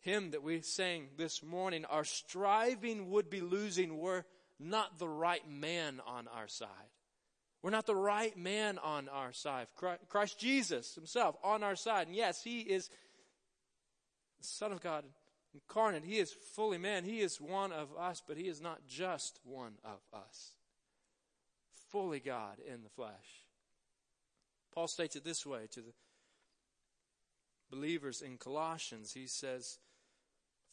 Hymn 0.00 0.30
that 0.30 0.42
we 0.42 0.60
sang 0.60 1.08
this 1.16 1.42
morning, 1.42 1.84
our 1.84 2.04
striving 2.04 3.10
would 3.10 3.28
be 3.28 3.40
losing 3.40 3.98
were 3.98 4.24
not 4.60 4.98
the 4.98 5.08
right 5.08 5.48
man 5.48 6.00
on 6.06 6.28
our 6.28 6.48
side. 6.48 6.68
We're 7.62 7.70
not 7.70 7.86
the 7.86 7.96
right 7.96 8.36
man 8.36 8.78
on 8.78 9.08
our 9.08 9.32
side. 9.32 9.66
Christ 10.08 10.38
Jesus 10.38 10.94
himself 10.94 11.36
on 11.42 11.64
our 11.64 11.74
side. 11.74 12.06
And 12.06 12.16
yes, 12.16 12.42
he 12.42 12.60
is 12.60 12.88
the 14.38 14.46
Son 14.46 14.70
of 14.70 14.80
God 14.80 15.04
incarnate. 15.52 16.04
He 16.04 16.18
is 16.18 16.32
fully 16.54 16.78
man. 16.78 17.04
He 17.04 17.20
is 17.20 17.40
one 17.40 17.72
of 17.72 17.88
us, 17.98 18.22
but 18.26 18.36
he 18.36 18.44
is 18.44 18.60
not 18.60 18.86
just 18.86 19.40
one 19.44 19.74
of 19.84 19.98
us. 20.16 20.52
Fully 21.90 22.20
God 22.20 22.58
in 22.64 22.84
the 22.84 22.90
flesh. 22.90 23.44
Paul 24.72 24.86
states 24.86 25.16
it 25.16 25.24
this 25.24 25.44
way 25.44 25.66
to 25.72 25.80
the 25.80 25.92
believers 27.70 28.22
in 28.22 28.36
Colossians. 28.36 29.12
He 29.12 29.26
says, 29.26 29.78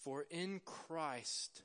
For 0.05 0.23
in 0.29 0.61
Christ, 0.63 1.63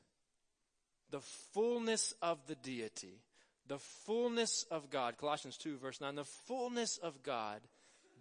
the 1.11 1.21
fullness 1.21 2.15
of 2.23 2.39
the 2.47 2.55
deity, 2.55 3.21
the 3.69 3.79
fullness 3.79 4.65
of 4.71 4.89
God, 4.89 5.19
Colossians 5.19 5.59
2, 5.59 5.77
verse 5.77 6.01
9, 6.01 6.15
the 6.15 6.25
fullness 6.25 6.97
of 6.97 7.23
God 7.23 7.61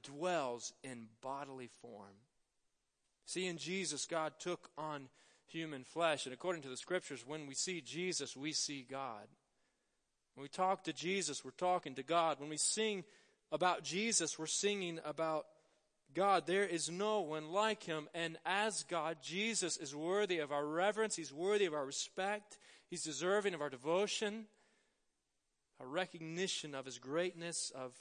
dwells 0.04 0.74
in 0.84 1.08
bodily 1.22 1.70
form. 1.82 2.18
See, 3.26 3.48
in 3.48 3.58
Jesus, 3.58 4.06
God 4.06 4.34
took 4.40 4.70
on 4.78 5.08
human 5.48 5.86
flesh. 5.86 6.26
And 6.26 6.34
according 6.34 6.64
to 6.64 6.70
the 6.70 6.76
scriptures, 6.76 7.24
when 7.26 7.48
we 7.48 7.54
see 7.54 7.80
Jesus, 7.80 8.36
we 8.36 8.52
see 8.52 8.86
God. 8.90 9.26
When 10.36 10.44
we 10.44 10.50
talk 10.50 10.84
to 10.84 10.94
Jesus, 10.94 11.46
we're 11.46 11.52
talking 11.52 11.96
to 11.96 12.04
God. 12.04 12.42
When 12.42 12.50
we 12.50 12.58
sing 12.58 13.06
about 13.54 13.84
Jesus, 13.86 14.38
we're 14.38 14.48
singing 14.48 15.00
about 15.06 15.46
God, 16.14 16.48
there 16.48 16.66
is 16.66 16.90
no 16.90 17.22
one 17.22 17.52
like 17.52 17.84
him. 17.84 18.08
And 18.14 18.38
as 18.46 18.84
God, 18.84 19.18
Jesus 19.22 19.78
is 19.78 19.96
worthy 19.96 20.40
of 20.40 20.52
our 20.52 20.66
reverence. 20.66 21.16
He's 21.16 21.34
worthy 21.34 21.66
of 21.66 21.74
our 21.74 21.86
respect. 21.86 22.58
He's 22.90 23.04
deserving 23.04 23.54
of 23.54 23.62
our 23.62 23.70
devotion, 23.70 24.46
a 25.80 25.86
recognition 25.86 26.74
of 26.74 26.86
his 26.86 26.98
greatness, 26.98 27.72
of, 27.76 27.94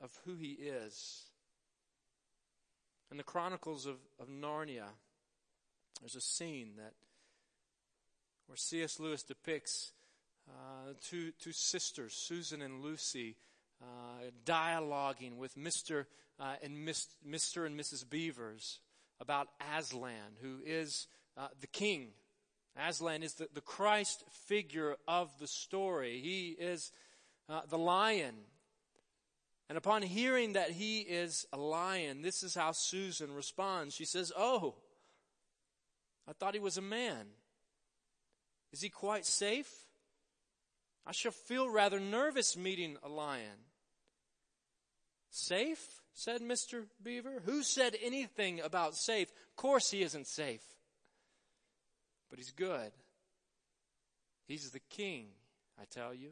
of 0.00 0.10
who 0.24 0.34
he 0.34 0.52
is. 0.52 1.22
In 3.10 3.16
the 3.16 3.22
Chronicles 3.22 3.86
of, 3.86 3.96
of 4.18 4.28
Narnia, 4.28 4.88
there's 6.00 6.16
a 6.16 6.20
scene 6.20 6.72
that 6.76 6.94
where 8.46 8.56
C.S. 8.56 8.98
Lewis 8.98 9.22
depicts 9.22 9.92
uh, 10.48 10.92
two, 11.02 11.32
two 11.40 11.52
sisters, 11.52 12.12
Susan 12.14 12.60
and 12.60 12.82
Lucy, 12.82 13.36
uh, 13.84 14.30
dialoguing 14.44 15.36
with 15.36 15.56
Mr. 15.56 16.06
Uh, 16.40 16.54
and 16.62 16.86
Mr. 16.86 17.66
and 17.66 17.78
Mrs. 17.78 18.08
Beavers 18.08 18.80
about 19.20 19.48
Aslan, 19.76 20.38
who 20.40 20.58
is 20.64 21.06
uh, 21.36 21.48
the 21.60 21.66
king. 21.66 22.08
Aslan 22.76 23.22
is 23.22 23.34
the, 23.34 23.48
the 23.54 23.60
Christ 23.60 24.24
figure 24.46 24.96
of 25.06 25.30
the 25.38 25.46
story. 25.46 26.20
He 26.20 26.56
is 26.58 26.90
uh, 27.48 27.60
the 27.68 27.78
lion. 27.78 28.34
And 29.68 29.78
upon 29.78 30.02
hearing 30.02 30.54
that 30.54 30.70
he 30.70 31.00
is 31.00 31.46
a 31.52 31.56
lion, 31.56 32.22
this 32.22 32.42
is 32.42 32.54
how 32.54 32.72
Susan 32.72 33.32
responds. 33.32 33.94
She 33.94 34.04
says, 34.04 34.32
Oh, 34.36 34.74
I 36.28 36.32
thought 36.32 36.54
he 36.54 36.60
was 36.60 36.76
a 36.76 36.82
man. 36.82 37.26
Is 38.72 38.80
he 38.80 38.88
quite 38.88 39.24
safe? 39.24 39.70
I 41.06 41.12
shall 41.12 41.32
feel 41.32 41.70
rather 41.70 42.00
nervous 42.00 42.56
meeting 42.56 42.96
a 43.02 43.08
lion. 43.08 43.58
Safe? 45.34 46.00
said 46.12 46.42
Mr. 46.42 46.84
Beaver. 47.02 47.42
Who 47.44 47.64
said 47.64 47.96
anything 48.00 48.60
about 48.60 48.94
safe? 48.94 49.28
Of 49.30 49.56
course 49.56 49.90
he 49.90 50.02
isn't 50.02 50.28
safe. 50.28 50.62
But 52.30 52.38
he's 52.38 52.52
good. 52.52 52.92
He's 54.46 54.70
the 54.70 54.78
king, 54.78 55.26
I 55.76 55.86
tell 55.90 56.14
you. 56.14 56.30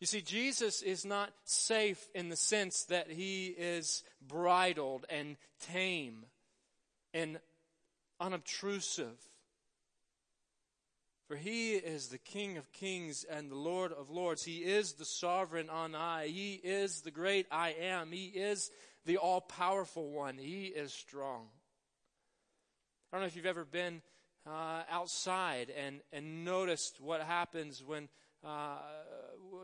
You 0.00 0.08
see, 0.08 0.22
Jesus 0.22 0.82
is 0.82 1.04
not 1.04 1.30
safe 1.44 2.08
in 2.16 2.30
the 2.30 2.36
sense 2.36 2.82
that 2.86 3.12
he 3.12 3.54
is 3.56 4.02
bridled 4.26 5.06
and 5.08 5.36
tame 5.60 6.26
and 7.12 7.38
unobtrusive. 8.18 9.20
For 11.26 11.36
he 11.36 11.72
is 11.74 12.08
the 12.08 12.18
King 12.18 12.58
of 12.58 12.70
kings 12.72 13.24
and 13.24 13.50
the 13.50 13.56
Lord 13.56 13.92
of 13.92 14.10
lords. 14.10 14.44
He 14.44 14.58
is 14.58 14.92
the 14.92 15.06
sovereign 15.06 15.70
on 15.70 15.94
high. 15.94 16.26
He 16.26 16.54
is 16.54 17.00
the 17.00 17.10
great 17.10 17.46
I 17.50 17.70
am. 17.80 18.12
He 18.12 18.26
is 18.26 18.70
the 19.06 19.16
all 19.16 19.40
powerful 19.40 20.10
one. 20.10 20.36
He 20.36 20.66
is 20.66 20.92
strong. 20.92 21.46
I 23.10 23.16
don't 23.16 23.22
know 23.22 23.26
if 23.26 23.36
you've 23.36 23.46
ever 23.46 23.64
been 23.64 24.02
uh, 24.46 24.82
outside 24.90 25.70
and, 25.70 26.00
and 26.12 26.44
noticed 26.44 27.00
what 27.00 27.22
happens 27.22 27.82
when 27.82 28.08
uh, 28.44 28.76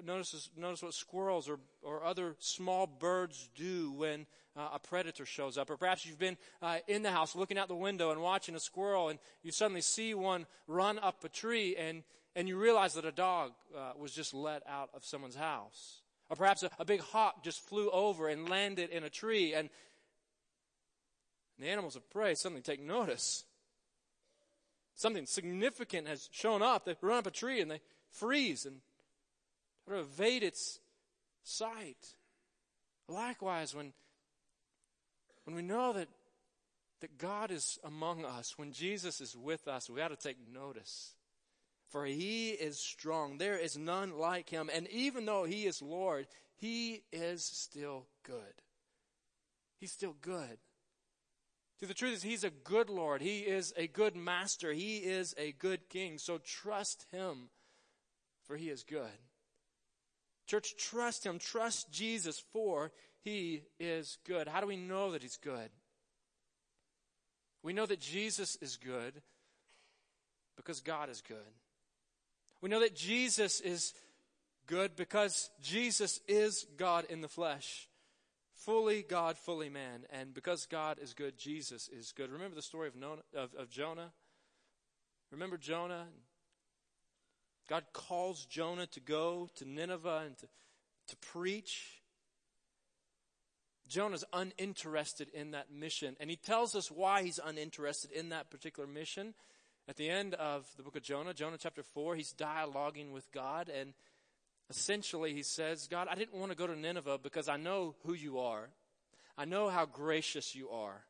notice, 0.04 0.50
notice 0.56 0.82
what 0.82 0.94
squirrels 0.94 1.48
or, 1.48 1.58
or 1.82 2.04
other 2.04 2.36
small 2.38 2.86
birds 2.86 3.48
do 3.54 3.92
when 3.92 4.26
uh, 4.56 4.70
a 4.74 4.78
predator 4.78 5.26
shows 5.26 5.58
up. 5.58 5.70
Or 5.70 5.76
perhaps 5.76 6.06
you've 6.06 6.18
been 6.18 6.36
uh, 6.62 6.78
in 6.88 7.02
the 7.02 7.10
house 7.10 7.36
looking 7.36 7.58
out 7.58 7.68
the 7.68 7.74
window 7.74 8.10
and 8.10 8.20
watching 8.20 8.54
a 8.54 8.60
squirrel 8.60 9.08
and 9.08 9.18
you 9.42 9.52
suddenly 9.52 9.80
see 9.80 10.14
one 10.14 10.46
run 10.66 10.98
up 10.98 11.22
a 11.24 11.28
tree 11.28 11.76
and, 11.76 12.02
and 12.34 12.48
you 12.48 12.58
realize 12.58 12.94
that 12.94 13.04
a 13.04 13.12
dog 13.12 13.52
uh, 13.76 13.92
was 13.98 14.12
just 14.12 14.34
let 14.34 14.62
out 14.66 14.90
of 14.94 15.04
someone's 15.04 15.36
house. 15.36 16.00
Or 16.28 16.36
perhaps 16.36 16.62
a, 16.62 16.70
a 16.78 16.84
big 16.84 17.00
hawk 17.00 17.44
just 17.44 17.60
flew 17.68 17.90
over 17.90 18.28
and 18.28 18.48
landed 18.48 18.90
in 18.90 19.04
a 19.04 19.10
tree 19.10 19.54
and 19.54 19.68
the 21.58 21.68
animals 21.68 21.94
of 21.96 22.08
prey 22.10 22.34
suddenly 22.34 22.62
take 22.62 22.80
notice. 22.80 23.44
Something 24.94 25.26
significant 25.26 26.08
has 26.08 26.28
shown 26.32 26.62
up. 26.62 26.84
They 26.84 26.94
run 27.00 27.18
up 27.18 27.26
a 27.26 27.30
tree 27.30 27.60
and 27.60 27.70
they 27.70 27.80
freeze 28.12 28.64
and 28.64 28.76
try 29.86 29.96
to 29.96 30.00
evade 30.02 30.42
its 30.42 30.78
sight. 31.42 32.14
Likewise, 33.08 33.74
when, 33.74 33.92
when 35.44 35.56
we 35.56 35.62
know 35.62 35.92
that, 35.92 36.08
that 37.00 37.18
God 37.18 37.50
is 37.50 37.78
among 37.84 38.24
us, 38.24 38.54
when 38.56 38.72
Jesus 38.72 39.20
is 39.20 39.36
with 39.36 39.66
us, 39.66 39.88
we 39.88 39.96
got 39.96 40.08
to 40.08 40.16
take 40.16 40.36
notice. 40.52 41.14
For 41.88 42.04
he 42.04 42.50
is 42.50 42.78
strong. 42.78 43.38
There 43.38 43.58
is 43.58 43.76
none 43.76 44.16
like 44.16 44.48
him. 44.48 44.70
And 44.72 44.86
even 44.88 45.24
though 45.24 45.44
he 45.44 45.66
is 45.66 45.82
Lord, 45.82 46.28
he 46.56 47.02
is 47.10 47.44
still 47.44 48.06
good. 48.22 48.62
He's 49.80 49.92
still 49.92 50.14
good. 50.20 50.58
See, 51.80 51.86
the 51.86 51.94
truth 51.94 52.16
is, 52.16 52.22
He's 52.22 52.44
a 52.44 52.50
good 52.50 52.90
Lord. 52.90 53.22
He 53.22 53.38
is 53.38 53.72
a 53.76 53.86
good 53.86 54.14
master. 54.14 54.72
He 54.72 54.98
is 54.98 55.34
a 55.38 55.52
good 55.52 55.88
king. 55.88 56.18
So 56.18 56.38
trust 56.38 57.06
Him, 57.10 57.48
for 58.50 58.56
He 58.56 58.68
is 58.68 58.82
good. 58.82 59.06
Church, 60.48 60.74
trust 60.76 61.24
Him. 61.24 61.38
Trust 61.38 61.92
Jesus, 61.92 62.42
for 62.52 62.90
He 63.22 63.62
is 63.78 64.18
good. 64.26 64.48
How 64.48 64.60
do 64.60 64.66
we 64.66 64.76
know 64.76 65.12
that 65.12 65.22
He's 65.22 65.36
good? 65.36 65.70
We 67.62 67.72
know 67.72 67.86
that 67.86 68.00
Jesus 68.00 68.56
is 68.56 68.76
good 68.76 69.22
because 70.56 70.80
God 70.80 71.10
is 71.10 71.20
good. 71.20 71.36
We 72.60 72.68
know 72.68 72.80
that 72.80 72.96
Jesus 72.96 73.60
is 73.60 73.94
good 74.66 74.96
because 74.96 75.48
Jesus 75.62 76.18
is 76.26 76.66
God 76.76 77.04
in 77.08 77.20
the 77.20 77.28
flesh 77.28 77.86
fully 78.56 79.02
God, 79.02 79.38
fully 79.38 79.68
man. 79.68 80.04
And 80.10 80.34
because 80.34 80.66
God 80.66 80.98
is 81.00 81.14
good, 81.14 81.38
Jesus 81.38 81.88
is 81.88 82.12
good. 82.12 82.30
Remember 82.30 82.54
the 82.54 82.62
story 82.62 82.88
of, 82.88 82.96
Nona, 82.96 83.22
of, 83.34 83.54
of 83.54 83.70
Jonah? 83.70 84.10
Remember 85.30 85.56
Jonah? 85.56 86.08
God 87.70 87.84
calls 87.94 88.44
Jonah 88.44 88.86
to 88.88 89.00
go 89.00 89.48
to 89.54 89.64
Nineveh 89.64 90.24
and 90.26 90.36
to, 90.38 90.46
to 91.08 91.16
preach. 91.16 92.02
Jonah's 93.88 94.24
uninterested 94.32 95.28
in 95.32 95.52
that 95.52 95.72
mission. 95.72 96.16
And 96.20 96.28
he 96.28 96.36
tells 96.36 96.74
us 96.74 96.90
why 96.90 97.22
he's 97.22 97.40
uninterested 97.42 98.10
in 98.12 98.28
that 98.28 98.50
particular 98.50 98.86
mission. 98.86 99.34
At 99.88 99.96
the 99.96 100.10
end 100.10 100.34
of 100.34 100.66
the 100.76 100.82
book 100.82 100.96
of 100.96 101.02
Jonah, 101.02 101.32
Jonah 101.32 101.58
chapter 101.58 101.82
4, 101.82 102.16
he's 102.16 102.34
dialoguing 102.34 103.12
with 103.12 103.30
God 103.32 103.68
and 103.68 103.94
Essentially, 104.70 105.34
he 105.34 105.42
says, 105.42 105.88
God, 105.88 106.06
I 106.08 106.14
didn't 106.14 106.38
want 106.38 106.52
to 106.52 106.56
go 106.56 106.68
to 106.68 106.78
Nineveh 106.78 107.18
because 107.20 107.48
I 107.48 107.56
know 107.56 107.96
who 108.04 108.14
you 108.14 108.38
are. 108.38 108.70
I 109.36 109.44
know 109.44 109.68
how 109.68 109.84
gracious 109.84 110.54
you 110.54 110.70
are. 110.70 111.02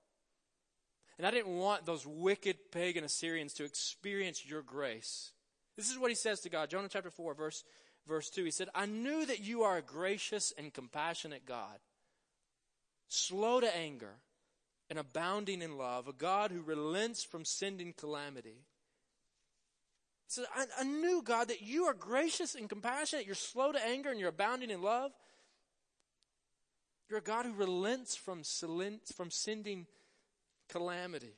And 1.18 1.26
I 1.26 1.30
didn't 1.30 1.54
want 1.54 1.84
those 1.84 2.06
wicked 2.06 2.72
pagan 2.72 3.04
Assyrians 3.04 3.52
to 3.54 3.64
experience 3.64 4.46
your 4.46 4.62
grace. 4.62 5.32
This 5.76 5.90
is 5.90 5.98
what 5.98 6.10
he 6.10 6.14
says 6.14 6.40
to 6.40 6.48
God. 6.48 6.70
Jonah 6.70 6.88
chapter 6.88 7.10
4, 7.10 7.34
verse, 7.34 7.64
verse 8.06 8.30
2. 8.30 8.44
He 8.44 8.50
said, 8.50 8.68
I 8.74 8.86
knew 8.86 9.24
that 9.26 9.40
you 9.40 9.62
are 9.62 9.78
a 9.78 9.82
gracious 9.82 10.52
and 10.56 10.72
compassionate 10.72 11.46
God, 11.46 11.78
slow 13.08 13.60
to 13.60 13.76
anger 13.76 14.16
and 14.90 14.98
abounding 14.98 15.62
in 15.62 15.78
love, 15.78 16.08
a 16.08 16.12
God 16.12 16.50
who 16.50 16.62
relents 16.62 17.22
from 17.22 17.44
sending 17.44 17.92
calamity. 17.92 18.58
He 20.26 20.34
says, 20.34 20.46
I, 20.54 20.64
I 20.80 20.84
knew, 20.84 21.22
God, 21.22 21.48
that 21.48 21.62
you 21.62 21.84
are 21.84 21.94
gracious 21.94 22.54
and 22.54 22.68
compassionate. 22.68 23.26
You're 23.26 23.34
slow 23.34 23.72
to 23.72 23.86
anger 23.86 24.10
and 24.10 24.18
you're 24.18 24.28
abounding 24.28 24.70
in 24.70 24.82
love. 24.82 25.12
You're 27.08 27.20
a 27.20 27.22
God 27.22 27.46
who 27.46 27.52
relents 27.52 28.14
from, 28.14 28.42
from 28.44 29.30
sending 29.30 29.86
calamity. 30.68 31.34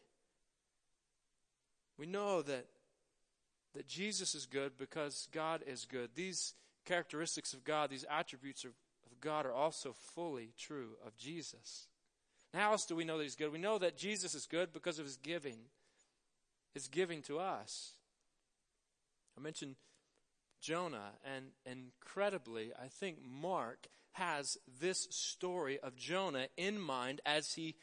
We 1.99 2.07
know 2.07 2.43
that, 2.43 2.67
that 3.75 3.87
Jesus 3.87 4.35
is 4.35 4.47
good 4.47 4.73
because 4.79 5.29
God 5.33 5.63
is 5.67 5.85
good. 5.85 6.11
These 6.15 6.55
characteristics 6.85 7.53
of 7.53 7.65
God, 7.65 7.91
these 7.91 8.05
attributes 8.11 8.65
of, 8.65 8.73
God 9.21 9.47
are 9.47 9.53
also 9.53 9.95
fully 10.15 10.53
true 10.59 10.97
of 11.07 11.17
Jesus. 11.17 11.87
Now, 12.53 12.61
how 12.61 12.73
else 12.73 12.87
do 12.87 12.97
we 12.97 13.05
know 13.05 13.19
that 13.19 13.23
He's 13.23 13.37
good? 13.37 13.53
We 13.53 13.59
know 13.59 13.79
that 13.79 13.97
Jesus 13.97 14.35
is 14.35 14.47
good 14.47 14.73
because 14.73 14.99
of 14.99 15.05
His 15.05 15.17
giving, 15.17 15.59
His 16.75 16.89
giving 16.89 17.23
to 17.23 17.39
us. 17.39 17.93
I 19.39 19.41
mentioned 19.41 19.77
Jonah, 20.61 21.13
and 21.25 21.47
incredibly, 21.65 22.73
I 22.81 22.89
think 22.89 23.19
Mark 23.25 23.87
has 24.13 24.59
this 24.81 25.09
story 25.11 25.79
of 25.81 25.97
Jonah 25.97 26.47
in 26.57 26.81
mind 26.81 27.21
as 27.25 27.55
he 27.55 27.75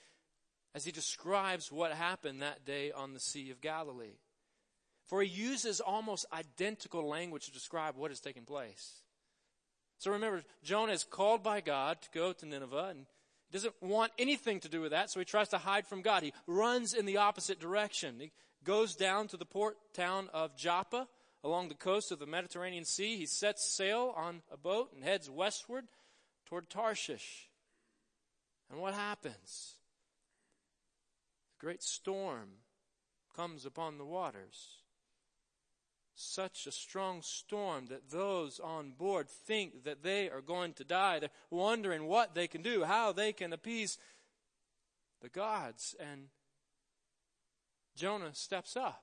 as 0.75 0.85
he 0.85 0.91
describes 0.91 1.71
what 1.71 1.91
happened 1.91 2.41
that 2.41 2.63
day 2.63 2.91
on 2.91 3.13
the 3.13 3.19
Sea 3.19 3.49
of 3.49 3.59
Galilee. 3.59 4.19
For 5.09 5.23
he 5.23 5.27
uses 5.27 5.79
almost 5.79 6.27
identical 6.31 7.07
language 7.09 7.45
to 7.45 7.51
describe 7.51 7.95
what 7.97 8.11
has 8.11 8.19
taken 8.19 8.45
place. 8.45 9.01
So 9.97 10.11
remember, 10.11 10.43
Jonah 10.63 10.93
is 10.93 11.03
called 11.03 11.41
by 11.41 11.61
God 11.61 11.99
to 12.03 12.09
go 12.13 12.31
to 12.31 12.45
Nineveh 12.45 12.89
and 12.91 13.05
he 13.49 13.57
doesn't 13.57 13.73
want 13.81 14.11
anything 14.19 14.59
to 14.59 14.69
do 14.69 14.81
with 14.81 14.91
that, 14.91 15.09
so 15.09 15.19
he 15.19 15.25
tries 15.25 15.49
to 15.49 15.57
hide 15.57 15.87
from 15.87 16.03
God. 16.03 16.21
He 16.21 16.33
runs 16.45 16.93
in 16.93 17.07
the 17.07 17.17
opposite 17.17 17.59
direction. 17.59 18.19
He 18.19 18.31
goes 18.63 18.95
down 18.95 19.27
to 19.29 19.37
the 19.37 19.45
port 19.45 19.77
town 19.95 20.29
of 20.31 20.55
Joppa 20.55 21.07
along 21.43 21.69
the 21.69 21.75
coast 21.75 22.11
of 22.11 22.19
the 22.19 22.27
Mediterranean 22.27 22.85
Sea. 22.85 23.17
He 23.17 23.25
sets 23.25 23.75
sail 23.75 24.13
on 24.15 24.43
a 24.51 24.57
boat 24.57 24.91
and 24.93 25.03
heads 25.03 25.27
westward 25.27 25.85
toward 26.45 26.69
Tarshish. 26.69 27.49
And 28.69 28.79
what 28.79 28.93
happens? 28.93 29.73
A 31.57 31.65
great 31.65 31.81
storm 31.81 32.49
comes 33.35 33.65
upon 33.65 33.97
the 33.97 34.05
waters. 34.05 34.83
Such 36.21 36.67
a 36.67 36.71
strong 36.73 37.21
storm 37.21 37.85
that 37.85 38.09
those 38.11 38.59
on 38.59 38.91
board 38.91 39.29
think 39.29 39.85
that 39.85 40.03
they 40.03 40.29
are 40.29 40.41
going 40.41 40.73
to 40.73 40.83
die. 40.83 41.19
They're 41.19 41.29
wondering 41.49 42.07
what 42.07 42.35
they 42.35 42.45
can 42.45 42.61
do, 42.61 42.83
how 42.83 43.13
they 43.13 43.31
can 43.31 43.53
appease 43.53 43.97
the 45.21 45.29
gods. 45.29 45.95
And 45.97 46.25
Jonah 47.95 48.35
steps 48.35 48.75
up. 48.75 49.01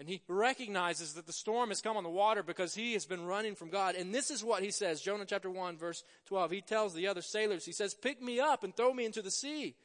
And 0.00 0.08
he 0.08 0.20
recognizes 0.26 1.14
that 1.14 1.26
the 1.26 1.32
storm 1.32 1.68
has 1.68 1.80
come 1.80 1.96
on 1.96 2.02
the 2.02 2.10
water 2.10 2.42
because 2.42 2.74
he 2.74 2.94
has 2.94 3.06
been 3.06 3.24
running 3.24 3.54
from 3.54 3.70
God. 3.70 3.94
And 3.94 4.12
this 4.12 4.32
is 4.32 4.42
what 4.42 4.64
he 4.64 4.72
says, 4.72 5.00
Jonah 5.00 5.26
chapter 5.26 5.48
1 5.48 5.76
verse 5.76 6.02
12. 6.26 6.50
He 6.50 6.60
tells 6.60 6.92
the 6.92 7.06
other 7.06 7.22
sailors, 7.22 7.64
he 7.64 7.72
says, 7.72 7.94
pick 7.94 8.20
me 8.20 8.40
up 8.40 8.64
and 8.64 8.76
throw 8.76 8.92
me 8.92 9.04
into 9.04 9.22
the 9.22 9.30
sea 9.30 9.76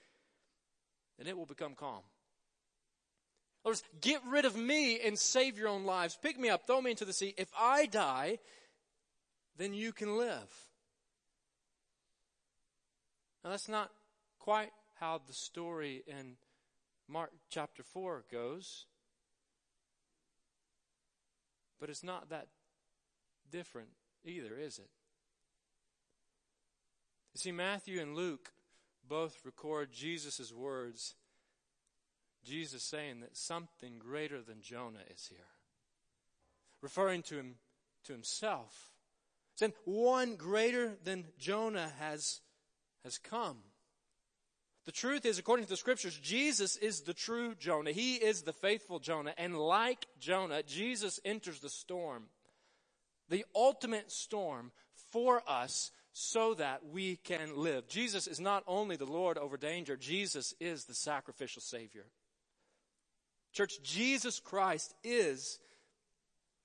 and 1.20 1.28
it 1.28 1.38
will 1.38 1.46
become 1.46 1.76
calm. 1.76 2.02
In 3.66 3.74
get 4.02 4.22
rid 4.28 4.46
of 4.46 4.56
me 4.56 5.00
and 5.00 5.18
save 5.18 5.58
your 5.58 5.70
own 5.70 5.86
lives. 5.86 6.18
Pick 6.22 6.38
me 6.40 6.50
up, 6.50 6.68
throw 6.68 6.82
me 6.82 6.92
into 6.92 7.06
the 7.06 7.14
sea. 7.14 7.34
If 7.38 7.50
I 7.58 7.86
die, 7.86 8.40
then 9.58 9.74
you 9.74 9.94
can 9.94 10.18
live. 10.18 10.50
Now 13.44 13.52
that's 13.52 13.70
not 13.70 13.90
quite 14.40 14.72
how 15.00 15.22
the 15.26 15.34
story 15.34 16.04
in 16.08 16.36
Mark 17.08 17.32
chapter 17.50 17.84
4 17.84 18.26
goes. 18.32 18.86
But 21.80 21.90
it's 21.90 22.04
not 22.04 22.30
that 22.30 22.48
different 23.52 23.90
either, 24.24 24.58
is 24.58 24.78
it? 24.78 24.90
You 27.34 27.40
see, 27.40 27.52
Matthew 27.52 28.00
and 28.00 28.16
Luke 28.16 28.54
both 29.08 29.38
record 29.44 29.92
Jesus' 29.92 30.54
words. 30.54 31.16
Jesus 32.44 32.84
saying 32.84 33.22
that 33.22 33.38
something 33.38 34.00
greater 34.00 34.42
than 34.42 34.62
Jonah 34.62 35.04
is 35.14 35.28
here. 35.28 35.40
Referring 36.82 37.24
to 37.24 37.36
him 37.36 37.56
to 38.06 38.14
himself. 38.14 38.92
Saying 39.56 39.74
one 39.86 40.36
greater 40.36 40.98
than 41.04 41.26
Jonah 41.38 41.92
has, 42.00 42.42
has 43.04 43.18
come. 43.18 43.58
The 44.86 44.92
truth 44.92 45.26
is, 45.26 45.40
according 45.40 45.66
to 45.66 45.70
the 45.70 45.78
scriptures, 45.78 46.18
Jesus 46.22 46.76
is 46.76 47.02
the 47.02 47.14
true 47.14 47.56
Jonah. 47.56 47.92
He 47.92 48.16
is 48.16 48.42
the 48.42 48.52
faithful 48.52 49.00
Jonah. 49.00 49.34
And 49.38 49.58
like 49.58 50.06
Jonah, 50.20 50.62
Jesus 50.64 51.22
enters 51.24 51.60
the 51.60 51.70
storm, 51.70 52.24
the 53.30 53.46
ultimate 53.56 54.12
storm 54.12 54.72
for 55.12 55.42
us 55.48 55.92
so 56.12 56.54
that 56.56 56.86
we 56.92 57.16
can 57.16 57.56
live. 57.56 57.88
Jesus 57.88 58.28
is 58.28 58.40
not 58.40 58.64
only 58.68 58.98
the 58.98 59.06
Lord 59.06 59.38
over 59.38 59.56
danger, 59.56 59.96
Jesus 59.96 60.54
is 60.60 60.86
the 60.86 60.94
sacrificial 60.94 61.62
Savior. 61.62 62.06
Church, 63.54 63.82
Jesus 63.84 64.40
Christ 64.40 64.96
is 65.04 65.60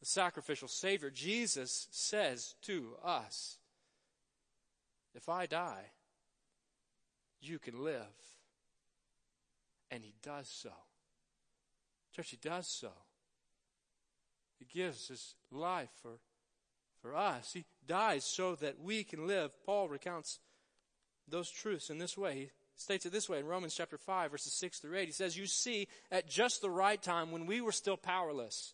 the 0.00 0.06
sacrificial 0.06 0.68
Savior. 0.68 1.10
Jesus 1.10 1.86
says 1.90 2.54
to 2.62 2.94
us, 3.04 3.58
if 5.14 5.28
I 5.28 5.46
die, 5.46 5.90
you 7.40 7.58
can 7.58 7.84
live. 7.84 8.02
And 9.90 10.02
he 10.02 10.14
does 10.22 10.48
so. 10.48 10.72
Church, 12.14 12.30
he 12.30 12.36
does 12.36 12.66
so. 12.66 12.90
He 14.58 14.64
gives 14.64 15.08
his 15.08 15.34
life 15.50 15.90
for, 16.02 16.18
for 17.00 17.14
us. 17.14 17.52
He 17.52 17.64
dies 17.86 18.24
so 18.24 18.54
that 18.56 18.80
we 18.80 19.04
can 19.04 19.26
live. 19.26 19.50
Paul 19.64 19.88
recounts 19.88 20.40
those 21.26 21.50
truths 21.50 21.90
in 21.90 21.98
this 21.98 22.18
way. 22.18 22.34
He 22.34 22.50
states 22.80 23.06
it 23.06 23.12
this 23.12 23.28
way 23.28 23.38
in 23.38 23.46
Romans 23.46 23.74
chapter 23.74 23.98
5, 23.98 24.30
verses 24.30 24.52
6 24.54 24.78
through 24.78 24.96
8. 24.96 25.06
He 25.06 25.12
says, 25.12 25.36
You 25.36 25.46
see, 25.46 25.88
at 26.10 26.28
just 26.28 26.62
the 26.62 26.70
right 26.70 27.00
time, 27.00 27.32
when 27.32 27.46
we 27.46 27.60
were 27.60 27.72
still 27.72 27.96
powerless, 27.96 28.72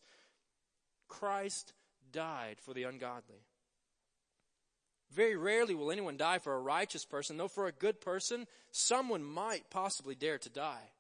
Christ 1.08 1.72
died 2.12 2.56
for 2.60 2.74
the 2.74 2.84
ungodly. 2.84 3.42
Very 5.12 5.36
rarely 5.36 5.74
will 5.74 5.92
anyone 5.92 6.16
die 6.16 6.38
for 6.38 6.54
a 6.54 6.60
righteous 6.60 7.04
person, 7.04 7.36
though 7.36 7.48
for 7.48 7.66
a 7.66 7.72
good 7.72 8.00
person, 8.00 8.46
someone 8.72 9.22
might 9.22 9.70
possibly 9.70 10.14
dare 10.14 10.38
to 10.38 10.50
die. 10.50 10.90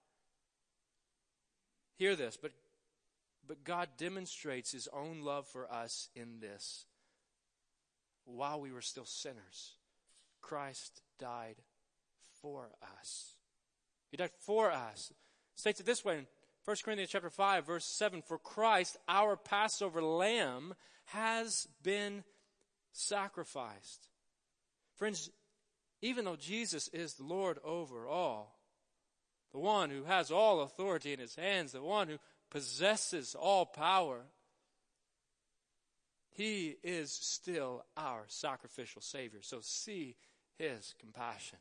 Hear 1.96 2.16
this, 2.16 2.36
but, 2.40 2.52
but 3.46 3.64
God 3.64 3.88
demonstrates 3.98 4.72
his 4.72 4.88
own 4.92 5.22
love 5.22 5.46
for 5.46 5.70
us 5.70 6.08
in 6.14 6.40
this. 6.40 6.84
While 8.24 8.60
we 8.60 8.72
were 8.72 8.80
still 8.80 9.04
sinners, 9.04 9.72
Christ 10.40 11.02
died 11.18 11.56
for 12.44 12.68
us. 13.00 13.36
He 14.10 14.18
died 14.18 14.32
for 14.38 14.70
us. 14.70 15.14
states 15.54 15.80
it 15.80 15.86
this 15.86 16.04
way 16.04 16.18
in 16.18 16.26
1 16.66 16.76
Corinthians 16.84 17.10
chapter 17.10 17.30
5 17.30 17.66
verse 17.66 17.86
7 17.86 18.20
for 18.20 18.36
Christ 18.36 18.98
our 19.08 19.34
Passover 19.34 20.02
lamb 20.02 20.74
has 21.06 21.66
been 21.82 22.22
sacrificed. 22.92 24.08
Friends, 24.96 25.30
even 26.02 26.26
though 26.26 26.36
Jesus 26.36 26.88
is 26.88 27.14
the 27.14 27.24
Lord 27.24 27.58
over 27.64 28.06
all, 28.06 28.58
the 29.52 29.58
one 29.58 29.88
who 29.88 30.04
has 30.04 30.30
all 30.30 30.60
authority 30.60 31.14
in 31.14 31.20
his 31.20 31.34
hands, 31.34 31.72
the 31.72 31.80
one 31.80 32.08
who 32.08 32.18
possesses 32.50 33.34
all 33.34 33.64
power, 33.64 34.20
he 36.28 36.76
is 36.82 37.10
still 37.10 37.86
our 37.96 38.24
sacrificial 38.28 39.00
Savior. 39.00 39.40
So 39.40 39.60
see 39.62 40.16
his 40.58 40.94
compassion. 41.00 41.58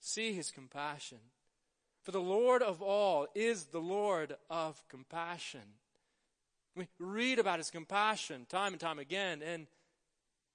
See 0.00 0.32
his 0.32 0.50
compassion. 0.50 1.18
For 2.02 2.12
the 2.12 2.20
Lord 2.20 2.62
of 2.62 2.80
all 2.80 3.26
is 3.34 3.66
the 3.66 3.80
Lord 3.80 4.34
of 4.48 4.82
compassion. 4.88 5.60
We 6.74 6.88
read 6.98 7.38
about 7.38 7.58
his 7.58 7.70
compassion 7.70 8.46
time 8.48 8.72
and 8.72 8.80
time 8.80 8.98
again 8.98 9.42
in 9.42 9.66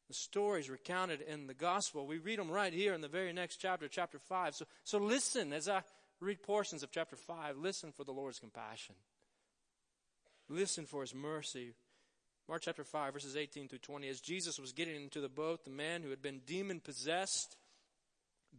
the 0.07 0.13
stories 0.13 0.69
recounted 0.69 1.21
in 1.21 1.47
the 1.47 1.53
gospel. 1.53 2.05
We 2.07 2.17
read 2.17 2.39
them 2.39 2.49
right 2.49 2.73
here 2.73 2.93
in 2.93 3.01
the 3.01 3.07
very 3.07 3.33
next 3.33 3.57
chapter, 3.57 3.87
chapter 3.87 4.19
5. 4.19 4.55
So, 4.55 4.65
so 4.83 4.97
listen 4.97 5.53
as 5.53 5.67
I 5.67 5.83
read 6.19 6.43
portions 6.43 6.83
of 6.83 6.91
chapter 6.91 7.15
5. 7.15 7.57
Listen 7.57 7.91
for 7.91 8.03
the 8.03 8.11
Lord's 8.11 8.39
compassion. 8.39 8.95
Listen 10.49 10.85
for 10.85 11.01
his 11.01 11.13
mercy. 11.13 11.73
Mark 12.47 12.61
chapter 12.61 12.83
5, 12.83 13.13
verses 13.13 13.35
18 13.35 13.67
through 13.67 13.79
20. 13.79 14.07
As 14.07 14.21
Jesus 14.21 14.59
was 14.59 14.71
getting 14.71 14.95
into 14.95 15.21
the 15.21 15.29
boat, 15.29 15.63
the 15.63 15.71
man 15.71 16.03
who 16.03 16.11
had 16.11 16.21
been 16.21 16.41
demon 16.45 16.79
possessed 16.79 17.55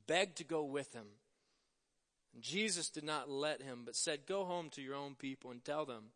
begged 0.06 0.38
to 0.38 0.44
go 0.44 0.64
with 0.64 0.92
him. 0.92 1.06
And 2.34 2.42
Jesus 2.42 2.88
did 2.88 3.04
not 3.04 3.30
let 3.30 3.62
him, 3.62 3.82
but 3.84 3.96
said, 3.96 4.26
Go 4.26 4.44
home 4.44 4.70
to 4.70 4.82
your 4.82 4.94
own 4.94 5.14
people 5.14 5.50
and 5.50 5.64
tell 5.64 5.86
them 5.86 6.06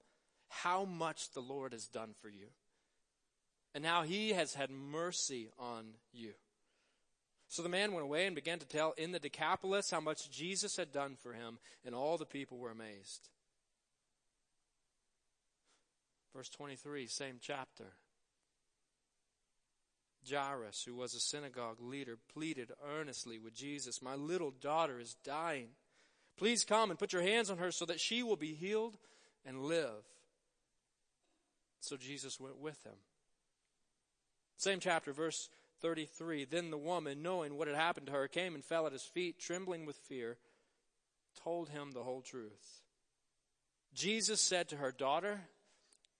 how 0.49 0.85
much 0.85 1.33
the 1.33 1.41
Lord 1.41 1.73
has 1.73 1.87
done 1.87 2.11
for 2.21 2.29
you 2.29 2.49
and 3.75 3.85
how 3.85 4.03
he 4.03 4.31
has 4.31 4.55
had 4.55 4.71
mercy 4.71 5.49
on 5.59 5.95
you. 6.13 6.33
So 7.49 7.63
the 7.63 7.69
man 7.69 7.93
went 7.93 8.05
away 8.05 8.27
and 8.27 8.35
began 8.35 8.59
to 8.61 8.67
tell 8.67 8.93
in 8.97 9.13
the 9.13 9.19
Decapolis 9.19 9.91
how 9.91 10.01
much 10.01 10.31
Jesus 10.31 10.77
had 10.77 10.93
done 10.93 11.17
for 11.21 11.33
him, 11.33 11.59
and 11.85 11.95
all 11.95 12.17
the 12.17 12.25
people 12.25 12.59
were 12.59 12.71
amazed. 12.71 13.29
Verse 16.35 16.49
23, 16.49 17.07
same 17.07 17.39
chapter. 17.41 17.87
Jairus, 20.29 20.83
who 20.85 20.95
was 20.95 21.15
a 21.15 21.21
synagogue 21.21 21.81
leader, 21.81 22.19
pleaded 22.33 22.73
earnestly 22.97 23.39
with 23.39 23.55
Jesus, 23.55 24.03
My 24.03 24.15
little 24.15 24.51
daughter 24.51 25.01
is 25.01 25.17
dying. 25.25 25.69
Please 26.37 26.65
come 26.65 26.91
and 26.91 26.99
put 26.99 27.13
your 27.13 27.23
hands 27.23 27.51
on 27.51 27.59
her 27.59 27.71
so 27.71 27.85
that 27.87 28.01
she 28.01 28.23
will 28.23 28.37
be 28.37 28.55
healed 28.55 28.97
and 29.45 29.63
live. 29.63 30.05
So 31.81 31.97
Jesus 31.97 32.39
went 32.39 32.59
with 32.59 32.83
him. 32.85 32.97
Same 34.57 34.81
chapter, 34.81 35.13
verse 35.13 35.49
33. 35.81 36.45
Then 36.45 36.71
the 36.71 36.79
woman, 36.79 37.23
knowing 37.23 37.57
what 37.57 37.69
had 37.69 37.77
happened 37.77 38.07
to 38.07 38.13
her, 38.13 38.29
came 38.29 38.55
and 38.55 38.65
fell 38.65 38.87
at 38.87 38.93
his 38.93 39.03
feet, 39.03 39.39
trembling 39.39 39.87
with 39.87 39.97
fear, 39.97 40.37
told 41.43 41.71
him 41.71 41.93
the 41.93 42.03
whole 42.03 42.21
truth. 42.21 42.83
Jesus 43.95 44.41
said 44.41 44.69
to 44.69 44.77
her, 44.77 44.93
Daughter, 44.93 45.41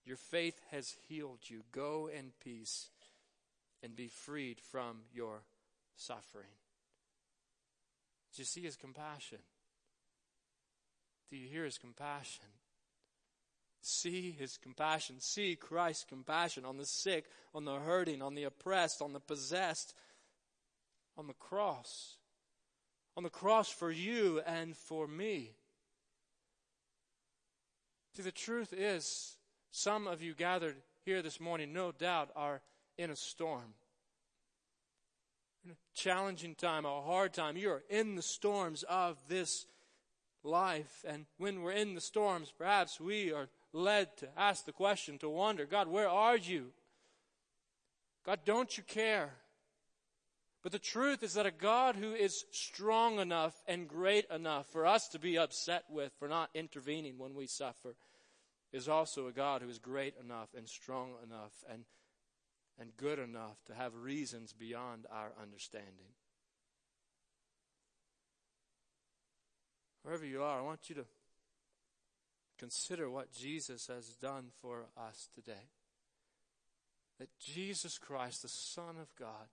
your 0.05 0.17
faith 0.17 0.59
has 0.71 0.97
healed 1.09 1.41
you. 1.45 1.63
Go 1.73 2.09
in 2.13 2.33
peace 2.43 2.89
and 3.83 3.97
be 3.97 4.09
freed 4.09 4.61
from 4.61 4.99
your 5.13 5.43
suffering. 5.97 6.51
Do 8.35 8.43
you 8.43 8.47
see 8.47 8.63
his 8.63 8.77
compassion? 8.77 9.39
Do 11.31 11.37
you 11.37 11.49
hear 11.49 11.65
his 11.65 11.79
compassion? 11.79 12.47
See 13.83 14.31
his 14.31 14.57
compassion. 14.57 15.17
See 15.21 15.57
Christ's 15.57 16.05
compassion 16.05 16.65
on 16.65 16.77
the 16.77 16.87
sick, 16.87 17.27
on 17.55 17.65
the 17.65 17.77
hurting, 17.77 18.21
on 18.23 18.35
the 18.35 18.45
oppressed, 18.45 19.01
on 19.01 19.13
the 19.13 19.21
possessed, 19.21 19.95
on 21.17 21.27
the 21.27 21.35
cross. 21.35 22.17
On 23.17 23.23
the 23.23 23.31
cross 23.31 23.69
for 23.71 23.91
you 23.91 24.41
and 24.47 24.77
for 24.77 25.07
me. 25.07 25.53
See, 28.17 28.23
the 28.23 28.33
truth 28.33 28.73
is, 28.73 29.37
some 29.71 30.07
of 30.07 30.23
you 30.23 30.35
gathered 30.35 30.77
here 31.05 31.23
this 31.23 31.41
morning, 31.41 31.73
no 31.73 31.93
doubt, 31.93 32.31
are 32.37 32.61
in 33.01 33.11
a 33.11 33.17
storm. 33.17 33.75
In 35.65 35.71
a 35.71 35.75
challenging 35.95 36.55
time, 36.55 36.85
a 36.85 37.01
hard 37.03 37.33
time. 37.33 37.57
You're 37.57 37.83
in 37.89 38.15
the 38.15 38.23
storms 38.23 38.83
of 38.89 39.17
this 39.29 39.67
life. 40.45 41.05
And 41.07 41.27
when 41.39 41.63
we're 41.63 41.73
in 41.73 41.95
the 41.95 42.01
storms, 42.01 42.53
perhaps 42.57 43.01
we 43.01 43.33
are 43.33 43.49
led 43.73 44.17
to 44.19 44.29
ask 44.37 44.65
the 44.65 44.73
question, 44.73 45.19
to 45.19 45.29
wonder, 45.29 45.65
God, 45.65 45.89
where 45.89 46.09
are 46.09 46.37
you? 46.37 46.73
God, 48.25 48.41
don't 48.45 48.77
you 48.77 48.83
care? 48.83 49.31
But 50.63 50.73
the 50.73 50.79
truth 50.79 51.23
is 51.23 51.35
that 51.35 51.47
a 51.47 51.51
God 51.51 51.97
who 51.97 52.13
is 52.13 52.45
strong 52.51 53.19
enough 53.19 53.55
and 53.67 53.89
great 53.89 54.27
enough 54.31 54.67
for 54.67 54.85
us 54.85 55.09
to 55.09 55.19
be 55.19 55.39
upset 55.39 55.85
with 55.89 56.13
for 56.19 56.29
not 56.29 56.51
intervening 56.53 57.15
when 57.17 57.35
we 57.35 57.47
suffer 57.47 57.95
is 58.73 58.89
also 58.89 59.27
a 59.27 59.33
God 59.33 59.63
who 59.63 59.71
is 59.71 59.79
great 59.79 60.15
enough 60.23 60.49
and 60.55 60.69
strong 60.69 61.13
enough 61.25 61.53
and, 61.71 61.85
and 62.81 62.97
good 62.97 63.19
enough 63.19 63.63
to 63.67 63.75
have 63.75 63.95
reasons 63.95 64.55
beyond 64.55 65.07
our 65.13 65.33
understanding. 65.41 66.15
Wherever 70.03 70.25
you 70.25 70.43
are, 70.43 70.59
I 70.59 70.63
want 70.63 70.89
you 70.89 70.95
to 70.95 71.05
consider 72.59 73.11
what 73.11 73.33
Jesus 73.33 73.87
has 73.89 74.09
done 74.17 74.47
for 74.63 74.87
us 74.97 75.29
today. 75.35 75.69
That 77.19 77.29
Jesus 77.39 77.99
Christ, 77.99 78.43
the 78.43 78.49
Son 78.49 78.97
of 79.01 79.15
God, 79.15 79.49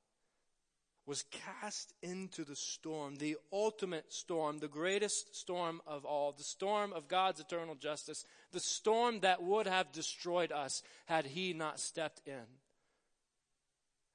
was 1.06 1.26
cast 1.32 1.94
into 2.02 2.46
the 2.46 2.56
storm, 2.56 3.16
the 3.16 3.38
ultimate 3.52 4.12
storm, 4.13 4.60
the 4.60 4.68
greatest 4.70 5.36
storm 5.36 5.82
of 5.86 6.06
all, 6.06 6.32
the 6.32 6.44
storm 6.44 6.94
of 6.94 7.10
God's 7.10 7.42
eternal 7.42 7.76
justice, 7.76 8.26
the 8.54 8.60
storm 8.60 9.20
that 9.22 9.44
would 9.44 9.68
have 9.68 9.92
destroyed 9.92 10.54
us 10.54 10.82
had 11.08 11.26
he 11.26 11.54
not 11.54 11.80
stepped 11.80 12.22
in. 12.26 12.46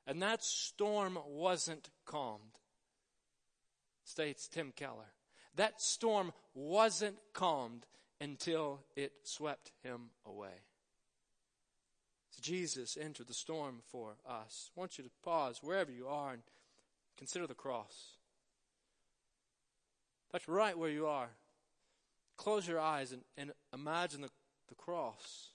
And 0.06 0.20
that 0.22 0.42
storm 0.42 1.18
wasn't 1.26 1.90
calmed, 2.04 2.58
states 4.04 4.48
Tim 4.48 4.72
Keller. 4.74 5.12
That 5.54 5.80
storm 5.80 6.32
wasn't 6.54 7.16
calmed 7.32 7.86
until 8.20 8.80
it 8.96 9.12
swept 9.24 9.72
him 9.82 10.10
away. 10.26 10.62
So 12.30 12.40
Jesus 12.40 12.96
entered 13.00 13.28
the 13.28 13.34
storm 13.34 13.80
for 13.90 14.16
us. 14.28 14.70
I 14.76 14.80
want 14.80 14.98
you 14.98 15.04
to 15.04 15.10
pause 15.22 15.60
wherever 15.62 15.92
you 15.92 16.08
are 16.08 16.32
and 16.32 16.42
consider 17.18 17.46
the 17.46 17.54
cross. 17.54 18.16
That's 20.32 20.48
right 20.48 20.76
where 20.76 20.90
you 20.90 21.06
are. 21.06 21.28
Close 22.38 22.66
your 22.66 22.80
eyes 22.80 23.12
and, 23.12 23.22
and 23.36 23.52
imagine 23.74 24.22
the, 24.22 24.30
the 24.68 24.74
cross. 24.74 25.51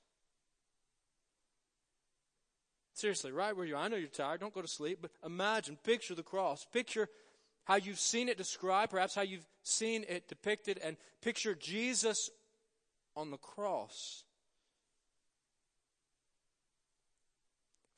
Seriously, 2.98 3.32
right 3.32 3.56
where 3.56 3.68
you 3.68 3.76
are. 3.76 3.84
I 3.84 3.90
know 3.90 3.96
you're 3.96 4.08
tired. 4.08 4.40
Don't 4.40 4.56
go 4.56 4.64
to 4.64 4.68
sleep, 4.68 4.98
but 5.04 5.12
imagine, 5.24 5.78
picture 5.84 6.16
the 6.16 6.24
cross. 6.24 6.66
Picture 6.66 7.08
how 7.66 7.76
you've 7.76 8.00
seen 8.00 8.28
it 8.28 8.40
described, 8.40 8.90
perhaps 8.90 9.14
how 9.14 9.22
you've 9.22 9.46
seen 9.62 10.04
it 10.10 10.28
depicted, 10.28 10.80
and 10.84 10.98
picture 11.22 11.54
Jesus 11.54 12.32
on 13.16 13.30
the 13.30 13.38
cross. 13.38 14.24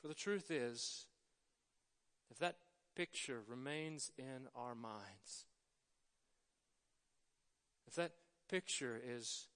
For 0.01 0.09
the 0.09 0.13
truth 0.13 0.51
is, 0.51 1.05
if 2.29 2.37
that 2.39 2.57
picture 2.93 3.39
remains 3.47 4.11
in 4.17 4.49
our 4.53 4.75
minds, 4.75 5.45
if 7.87 7.95
that 7.95 8.11
picture 8.49 8.99
is, 9.01 9.47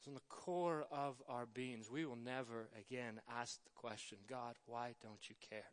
is 0.00 0.06
in 0.06 0.14
the 0.14 0.20
core 0.28 0.86
of 0.90 1.16
our 1.28 1.46
beings, 1.46 1.90
we 1.90 2.04
will 2.04 2.16
never 2.16 2.68
again 2.78 3.20
ask 3.30 3.62
the 3.64 3.70
question, 3.74 4.18
God, 4.28 4.54
why 4.66 4.94
don't 5.02 5.28
you 5.28 5.34
care? 5.48 5.70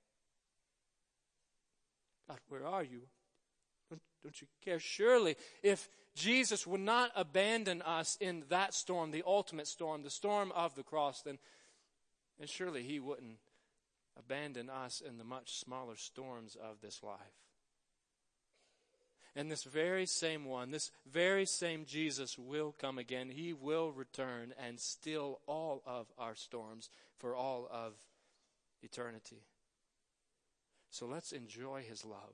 God, 2.27 2.39
where 2.49 2.65
are 2.65 2.83
you? 2.83 3.01
Don't, 3.89 4.01
don't 4.23 4.41
you 4.41 4.47
care? 4.63 4.79
Surely, 4.79 5.35
if 5.63 5.87
Jesus 6.15 6.67
would 6.67 6.81
not 6.81 7.11
abandon 7.15 7.81
us 7.81 8.17
in 8.19 8.43
that 8.49 8.73
storm, 8.73 9.11
the 9.11 9.23
ultimate 9.25 9.67
storm, 9.67 10.03
the 10.03 10.09
storm 10.09 10.51
of 10.53 10.75
the 10.75 10.83
cross, 10.83 11.21
then 11.21 11.37
and 12.39 12.49
surely 12.49 12.83
he 12.83 12.99
wouldn't 12.99 13.37
abandon 14.17 14.69
us 14.69 15.01
in 15.01 15.17
the 15.17 15.23
much 15.23 15.57
smaller 15.57 15.95
storms 15.95 16.55
of 16.55 16.81
this 16.81 17.01
life. 17.01 17.46
And 19.37 19.51
this 19.51 19.63
very 19.65 20.07
same 20.07 20.45
one, 20.45 20.71
this 20.71 20.89
very 21.05 21.45
same 21.45 21.85
Jesus 21.85 22.39
will 22.39 22.73
come 22.81 22.97
again. 22.97 23.29
He 23.29 23.53
will 23.53 23.91
return 23.91 24.51
and 24.57 24.79
still 24.79 25.41
all 25.45 25.83
of 25.85 26.07
our 26.17 26.33
storms 26.33 26.89
for 27.17 27.35
all 27.35 27.69
of 27.71 27.93
eternity. 28.81 29.43
So 30.89 31.05
let's 31.05 31.33
enjoy 31.33 31.83
his 31.87 32.03
love. 32.03 32.33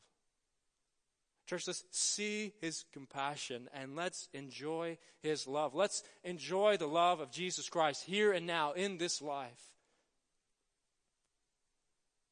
Church, 1.46 1.68
let's 1.68 1.84
see 1.92 2.54
his 2.62 2.86
compassion 2.94 3.68
and 3.74 3.98
let's 3.98 4.30
enjoy 4.34 4.98
his 5.22 5.46
love. 5.46 5.76
Let's 5.76 6.04
enjoy 6.24 6.78
the 6.78 6.88
love 6.88 7.20
of 7.20 7.32
Jesus 7.32 7.68
Christ 7.68 8.06
here 8.06 8.32
and 8.32 8.48
now 8.48 8.72
in 8.72 8.98
this 8.98 9.22
life. 9.22 9.74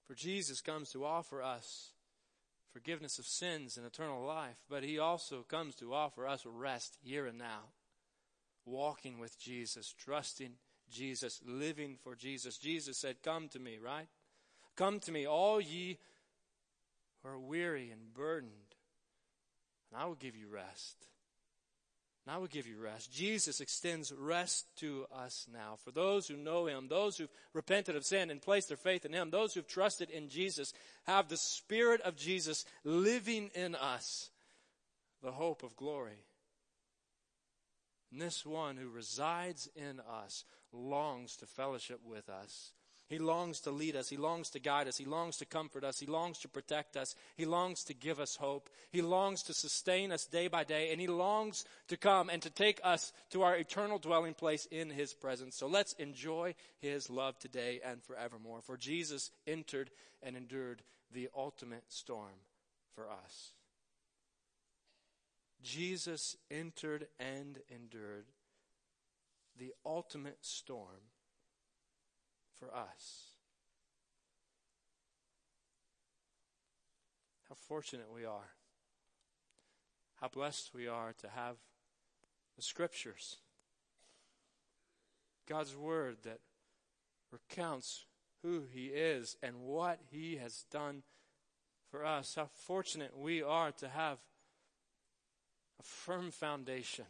For 0.06 0.16
Jesus 0.16 0.62
comes 0.62 0.92
to 0.92 1.04
offer 1.04 1.42
us 1.44 1.90
forgiveness 2.72 3.20
of 3.20 3.26
sins 3.26 3.78
and 3.78 3.86
eternal 3.86 4.26
life, 4.26 4.64
but 4.70 4.84
he 4.84 4.98
also 4.98 5.44
comes 5.44 5.76
to 5.76 5.94
offer 5.94 6.28
us 6.28 6.46
rest 6.46 6.98
here 7.04 7.26
and 7.26 7.38
now. 7.38 7.70
Walking 8.66 9.20
with 9.20 9.40
Jesus, 9.40 9.94
trusting 9.98 10.54
Jesus, 10.90 11.42
living 11.46 11.98
for 12.04 12.16
Jesus. 12.16 12.58
Jesus 12.58 12.98
said, 12.98 13.24
Come 13.24 13.48
to 13.50 13.60
me, 13.60 13.78
right? 13.84 14.08
Come 14.76 15.00
to 15.02 15.12
me, 15.12 15.26
all 15.26 15.60
ye 15.60 15.98
who 17.22 17.30
are 17.30 17.40
weary 17.40 17.92
and 17.92 18.14
burdened, 18.14 18.76
and 19.92 20.02
I 20.02 20.06
will 20.06 20.16
give 20.16 20.36
you 20.36 20.48
rest. 20.48 20.96
And 22.26 22.36
I 22.36 22.38
will 22.38 22.48
give 22.48 22.68
you 22.68 22.78
rest. 22.78 23.12
Jesus 23.12 23.62
extends 23.62 24.14
rest 24.16 24.66
to 24.78 25.06
us 25.14 25.48
now. 25.52 25.76
For 25.84 25.92
those 25.92 26.28
who 26.28 26.38
know 26.38 26.68
Him, 26.68 26.88
those 26.88 27.18
who've 27.18 27.32
repented 27.54 27.96
of 27.96 28.06
sin 28.06 28.30
and 28.30 28.42
placed 28.42 28.68
their 28.68 28.78
faith 28.78 29.06
in 29.06 29.14
Him, 29.14 29.32
those 29.32 29.54
who've 29.54 29.68
trusted 29.68 30.12
in 30.12 30.30
Jesus, 30.30 30.74
have 31.04 31.30
the 31.30 31.38
Spirit 31.38 32.02
of 32.02 32.16
Jesus 32.16 32.66
living 32.84 33.50
in 33.56 33.74
us, 33.74 34.30
the 35.24 35.32
hope 35.32 35.64
of 35.64 35.76
glory. 35.76 36.26
And 38.12 38.22
this 38.22 38.46
one 38.46 38.78
who 38.78 38.90
resides 38.90 39.68
in 39.76 40.00
us 40.00 40.44
longs 40.72 41.38
to 41.38 41.46
fellowship 41.48 42.02
with 42.06 42.30
us 42.30 42.72
he 43.12 43.20
longs 43.20 43.60
to 43.62 43.72
lead 43.72 43.96
us. 43.96 44.10
He 44.10 44.18
longs 44.18 44.50
to 44.52 44.60
guide 44.60 44.88
us. 44.88 44.98
He 44.98 45.06
longs 45.06 45.38
to 45.38 45.46
comfort 45.46 45.84
us. 45.84 46.00
He 46.00 46.06
longs 46.06 46.40
to 46.40 46.48
protect 46.48 46.96
us. 46.96 47.16
He 47.36 47.46
longs 47.46 47.84
to 47.86 47.94
give 47.94 48.20
us 48.20 48.36
hope. 48.36 48.70
He 48.92 49.02
longs 49.02 49.44
to 49.44 49.54
sustain 49.54 50.12
us 50.12 50.26
day 50.26 50.48
by 50.48 50.64
day. 50.64 50.92
And 50.92 51.02
He 51.02 51.08
longs 51.08 51.66
to 51.88 51.98
come 51.98 52.30
and 52.30 52.42
to 52.42 52.50
take 52.50 52.80
us 52.84 53.12
to 53.32 53.42
our 53.42 53.56
eternal 53.56 54.00
dwelling 54.00 54.34
place 54.34 54.66
in 54.72 54.90
His 54.90 55.14
presence. 55.14 55.56
So 55.56 55.68
let's 55.68 55.94
enjoy 55.94 56.56
His 56.80 57.10
love 57.10 57.38
today 57.40 57.82
and 57.84 58.04
forevermore. 58.04 58.62
For 58.62 58.78
Jesus 58.78 59.32
entered 59.48 59.90
and 60.24 60.38
endured 60.38 60.82
the 61.14 61.30
ultimate 61.36 61.86
storm 61.90 62.40
for 62.96 63.10
us. 63.10 63.52
Jesus 65.64 66.36
entered 66.50 67.08
and 67.20 67.60
endured 67.70 68.26
the 69.60 69.74
ultimate 69.86 70.40
storm 70.42 71.12
for 72.62 72.76
us. 72.76 73.32
How 77.50 77.56
fortunate 77.56 78.08
we 78.14 78.24
are. 78.24 78.52
How 80.20 80.28
blessed 80.28 80.72
we 80.74 80.88
are 80.88 81.14
to 81.22 81.28
have 81.30 81.56
the 82.56 82.62
scriptures. 82.62 83.38
God's 85.50 85.76
word 85.76 86.18
that 86.24 86.40
recounts 87.32 88.06
who 88.44 88.66
he 88.72 88.88
is 88.88 89.36
and 89.42 89.62
what 89.62 90.00
he 90.12 90.38
has 90.38 90.66
done 90.72 91.02
for 91.90 92.06
us. 92.06 92.36
How 92.36 92.50
fortunate 92.54 93.18
we 93.18 93.42
are 93.42 93.72
to 93.72 93.90
have 93.90 94.20
a 95.80 95.84
firm 95.84 96.30
foundation 96.30 97.06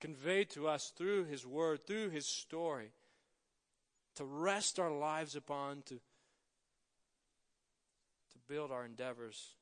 conveyed 0.00 0.50
to 0.50 0.66
us 0.66 0.92
through 0.96 1.26
his 1.26 1.46
word, 1.46 1.86
through 1.86 2.10
his 2.10 2.26
story 2.26 2.90
to 4.18 4.24
rest 4.24 4.80
our 4.80 4.90
lives 4.90 5.36
upon, 5.36 5.82
to, 5.82 5.94
to 5.94 6.00
build 8.48 8.72
our 8.72 8.84
endeavors 8.84 9.54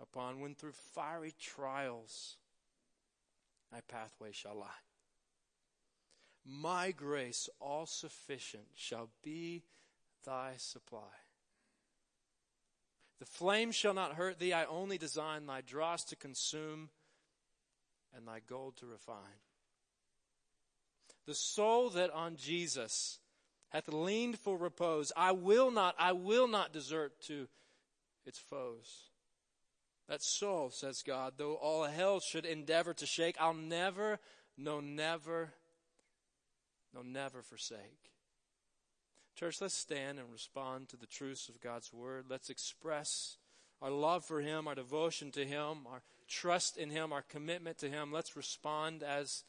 upon, 0.00 0.40
when 0.40 0.54
through 0.54 0.72
fiery 0.94 1.34
trials 1.40 2.36
thy 3.72 3.80
pathway 3.88 4.30
shall 4.30 4.54
lie. 4.54 4.82
My 6.46 6.92
grace, 6.92 7.48
all 7.60 7.86
sufficient, 7.86 8.66
shall 8.76 9.10
be 9.24 9.64
thy 10.24 10.52
supply. 10.56 11.00
The 13.18 13.26
flame 13.26 13.72
shall 13.72 13.94
not 13.94 14.14
hurt 14.14 14.38
thee. 14.38 14.52
I 14.52 14.66
only 14.66 14.98
design 14.98 15.46
thy 15.46 15.62
dross 15.62 16.04
to 16.04 16.16
consume 16.16 16.90
and 18.16 18.26
thy 18.26 18.40
gold 18.48 18.76
to 18.76 18.86
refine. 18.86 19.40
The 21.26 21.34
soul 21.34 21.90
that 21.90 22.10
on 22.12 22.36
Jesus 22.36 23.18
hath 23.72 23.88
leaned 23.88 24.38
for 24.38 24.56
repose. 24.56 25.12
I 25.16 25.32
will 25.32 25.70
not, 25.70 25.94
I 25.98 26.12
will 26.12 26.46
not 26.46 26.72
desert 26.72 27.20
to 27.22 27.48
its 28.26 28.38
foes. 28.38 29.04
That 30.08 30.22
soul, 30.22 30.70
says 30.70 31.02
God, 31.06 31.34
though 31.38 31.54
all 31.54 31.84
hell 31.84 32.20
should 32.20 32.44
endeavor 32.44 32.92
to 32.94 33.06
shake, 33.06 33.36
I'll 33.40 33.54
never, 33.54 34.18
no, 34.58 34.80
never, 34.80 35.54
no, 36.94 37.00
never 37.00 37.40
forsake. 37.40 38.10
Church, 39.34 39.62
let's 39.62 39.74
stand 39.74 40.18
and 40.18 40.30
respond 40.30 40.90
to 40.90 40.96
the 40.98 41.06
truths 41.06 41.48
of 41.48 41.62
God's 41.62 41.92
word. 41.92 42.26
Let's 42.28 42.50
express 42.50 43.38
our 43.80 43.90
love 43.90 44.24
for 44.24 44.42
Him, 44.42 44.68
our 44.68 44.74
devotion 44.74 45.30
to 45.32 45.46
Him, 45.46 45.86
our 45.90 46.02
trust 46.28 46.76
in 46.76 46.90
Him, 46.90 47.10
our 47.12 47.22
commitment 47.22 47.78
to 47.78 47.88
Him. 47.88 48.12
Let's 48.12 48.36
respond 48.36 49.02
as 49.02 49.44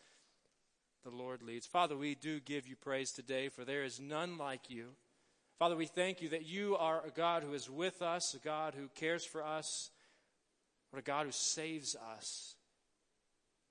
the 1.04 1.10
Lord 1.10 1.42
leads. 1.42 1.66
Father, 1.66 1.98
we 1.98 2.16
do 2.16 2.40
give 2.40 2.68
you 2.68 2.76
praise 2.76 3.12
today, 3.12 3.50
for 3.50 3.66
there 3.66 3.84
is 3.84 4.00
none 4.00 4.38
like 4.38 4.70
you. 4.70 4.90
Father, 5.60 5.76
we 5.76 5.86
thank 5.86 6.22
you 6.22 6.30
that 6.30 6.46
you 6.46 6.76
are 6.78 7.06
a 7.06 7.12
God 7.12 7.44
who 7.44 7.54
is 7.54 7.70
with 7.70 8.02
us, 8.02 8.34
a 8.34 8.40
God 8.40 8.74
who 8.76 8.88
cares 8.96 9.26
for 9.26 9.44
us, 9.44 9.92
or 10.92 11.00
a 11.00 11.04
God 11.04 11.26
who 11.26 11.32
saves 11.32 11.96
us. 12.16 12.56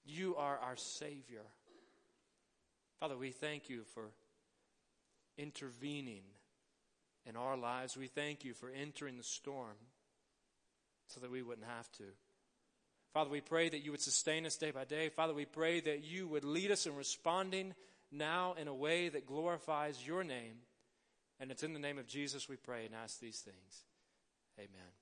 You 0.04 0.36
are 0.36 0.58
our 0.58 0.76
Savior. 0.76 1.44
Father, 3.00 3.16
we 3.16 3.30
thank 3.30 3.68
you 3.68 3.82
for 3.94 4.10
intervening 5.38 6.22
in 7.26 7.36
our 7.36 7.56
lives. 7.56 7.96
We 7.96 8.08
thank 8.08 8.44
you 8.44 8.54
for 8.54 8.70
entering 8.70 9.16
the 9.16 9.22
storm 9.22 9.76
so 11.08 11.20
that 11.20 11.30
we 11.30 11.42
wouldn't 11.42 11.66
have 11.66 11.90
to. 11.92 12.04
Father, 13.12 13.30
we 13.30 13.40
pray 13.40 13.68
that 13.68 13.84
you 13.84 13.90
would 13.90 14.00
sustain 14.00 14.46
us 14.46 14.56
day 14.56 14.70
by 14.70 14.84
day. 14.84 15.10
Father, 15.10 15.34
we 15.34 15.44
pray 15.44 15.80
that 15.80 16.02
you 16.04 16.26
would 16.28 16.44
lead 16.44 16.70
us 16.70 16.86
in 16.86 16.96
responding 16.96 17.74
now 18.10 18.54
in 18.58 18.68
a 18.68 18.74
way 18.74 19.08
that 19.08 19.26
glorifies 19.26 20.06
your 20.06 20.24
name. 20.24 20.56
And 21.38 21.50
it's 21.50 21.62
in 21.62 21.74
the 21.74 21.78
name 21.78 21.98
of 21.98 22.06
Jesus 22.06 22.48
we 22.48 22.56
pray 22.56 22.86
and 22.86 22.94
ask 22.94 23.20
these 23.20 23.40
things. 23.40 23.84
Amen. 24.58 25.01